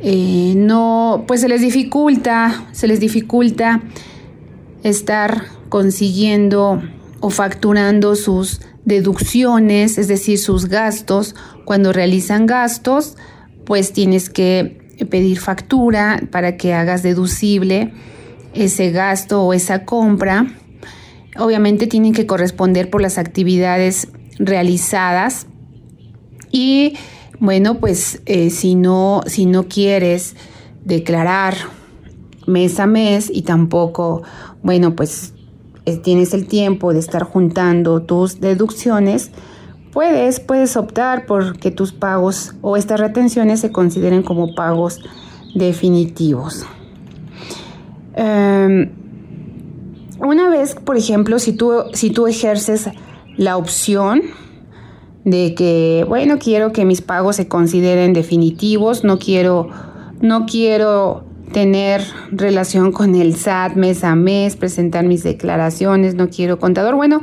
Eh, 0.00 0.52
no, 0.56 1.24
pues 1.26 1.40
se 1.40 1.48
les 1.48 1.62
dificulta, 1.62 2.66
se 2.72 2.86
les 2.86 3.00
dificulta 3.00 3.82
estar 4.82 5.46
consiguiendo 5.70 6.82
o 7.20 7.30
facturando 7.30 8.16
sus 8.16 8.60
deducciones, 8.84 9.98
es 9.98 10.08
decir, 10.08 10.38
sus 10.38 10.66
gastos. 10.66 11.34
Cuando 11.64 11.92
realizan 11.92 12.46
gastos, 12.46 13.16
pues 13.64 13.92
tienes 13.92 14.30
que 14.30 14.96
pedir 15.10 15.38
factura 15.38 16.22
para 16.30 16.56
que 16.56 16.74
hagas 16.74 17.02
deducible 17.02 17.92
ese 18.52 18.90
gasto 18.90 19.42
o 19.42 19.52
esa 19.52 19.84
compra. 19.84 20.46
Obviamente 21.36 21.86
tienen 21.86 22.12
que 22.12 22.26
corresponder 22.26 22.90
por 22.90 23.02
las 23.02 23.18
actividades 23.18 24.08
realizadas 24.38 25.46
y 26.50 26.94
Bueno, 27.40 27.78
pues 27.78 28.22
eh, 28.26 28.50
si, 28.50 28.74
no, 28.74 29.22
si 29.26 29.44
no 29.44 29.68
quieres 29.68 30.36
declarar 30.84 31.54
mes 32.46 32.78
a 32.78 32.86
mes 32.86 33.30
y 33.32 33.42
tampoco, 33.42 34.22
bueno, 34.62 34.94
pues 34.94 35.33
tienes 36.02 36.34
el 36.34 36.46
tiempo 36.46 36.92
de 36.92 36.98
estar 36.98 37.22
juntando 37.24 38.02
tus 38.02 38.40
deducciones, 38.40 39.30
puedes, 39.92 40.40
puedes 40.40 40.76
optar 40.76 41.26
por 41.26 41.58
que 41.58 41.70
tus 41.70 41.92
pagos 41.92 42.54
o 42.62 42.76
estas 42.76 43.00
retenciones 43.00 43.60
se 43.60 43.70
consideren 43.70 44.22
como 44.22 44.54
pagos 44.54 45.00
definitivos. 45.54 46.66
Em, 48.14 48.90
una 50.18 50.48
vez, 50.48 50.74
por 50.74 50.96
ejemplo, 50.96 51.38
si 51.38 51.52
tú, 51.52 51.72
si 51.92 52.10
tú 52.10 52.26
ejerces 52.26 52.88
la 53.36 53.56
opción 53.56 54.22
de 55.24 55.54
que, 55.54 56.04
bueno, 56.08 56.38
quiero 56.38 56.72
que 56.72 56.84
mis 56.84 57.02
pagos 57.02 57.36
se 57.36 57.48
consideren 57.48 58.12
definitivos, 58.12 59.04
no 59.04 59.18
quiero, 59.18 59.68
no 60.20 60.46
quiero 60.46 61.24
tener 61.54 62.02
relación 62.32 62.90
con 62.90 63.14
el 63.14 63.36
SAT 63.36 63.76
mes 63.76 64.02
a 64.02 64.16
mes, 64.16 64.56
presentar 64.56 65.04
mis 65.04 65.22
declaraciones, 65.22 66.16
no 66.16 66.28
quiero 66.28 66.58
contador. 66.58 66.96
Bueno, 66.96 67.22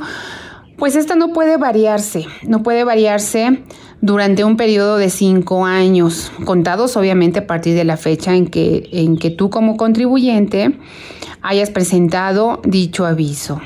pues 0.78 0.96
esta 0.96 1.14
no 1.16 1.34
puede 1.34 1.58
variarse, 1.58 2.24
no 2.42 2.62
puede 2.62 2.82
variarse 2.82 3.62
durante 4.00 4.42
un 4.42 4.56
periodo 4.56 4.96
de 4.96 5.10
cinco 5.10 5.66
años, 5.66 6.32
contados 6.46 6.96
obviamente 6.96 7.40
a 7.40 7.46
partir 7.46 7.74
de 7.74 7.84
la 7.84 7.98
fecha 7.98 8.34
en 8.34 8.46
que, 8.46 8.88
en 8.90 9.18
que 9.18 9.28
tú 9.28 9.50
como 9.50 9.76
contribuyente 9.76 10.78
hayas 11.42 11.68
presentado 11.70 12.62
dicho 12.64 13.04
aviso. 13.04 13.60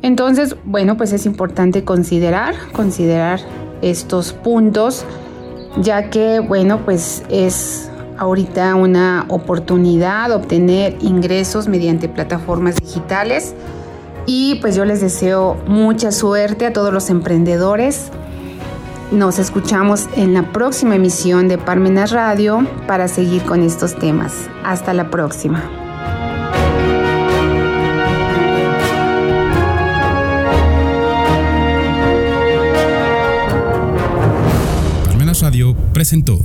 Entonces, 0.00 0.56
bueno, 0.64 0.96
pues 0.96 1.12
es 1.12 1.26
importante 1.26 1.84
considerar, 1.84 2.54
considerar 2.72 3.40
estos 3.82 4.32
puntos, 4.32 5.04
ya 5.82 6.08
que, 6.08 6.40
bueno, 6.40 6.86
pues 6.86 7.22
es 7.28 7.90
ahorita 8.18 8.74
una 8.74 9.24
oportunidad 9.28 10.32
obtener 10.32 10.96
ingresos 11.00 11.68
mediante 11.68 12.08
plataformas 12.08 12.76
digitales. 12.76 13.54
Y 14.26 14.56
pues 14.56 14.76
yo 14.76 14.84
les 14.84 15.00
deseo 15.00 15.56
mucha 15.66 16.12
suerte 16.12 16.66
a 16.66 16.72
todos 16.72 16.92
los 16.92 17.08
emprendedores. 17.08 18.10
Nos 19.10 19.38
escuchamos 19.38 20.06
en 20.16 20.34
la 20.34 20.52
próxima 20.52 20.96
emisión 20.96 21.48
de 21.48 21.56
Parmenas 21.56 22.10
Radio 22.10 22.66
para 22.86 23.08
seguir 23.08 23.42
con 23.44 23.62
estos 23.62 23.98
temas. 23.98 24.34
Hasta 24.64 24.92
la 24.92 25.08
próxima. 25.10 25.62
Parmenas 35.06 35.40
Radio 35.40 35.74
presentó 35.94 36.40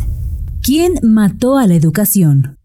¿Quién 0.66 0.94
mató 1.04 1.58
a 1.58 1.68
la 1.68 1.76
educación? 1.76 2.58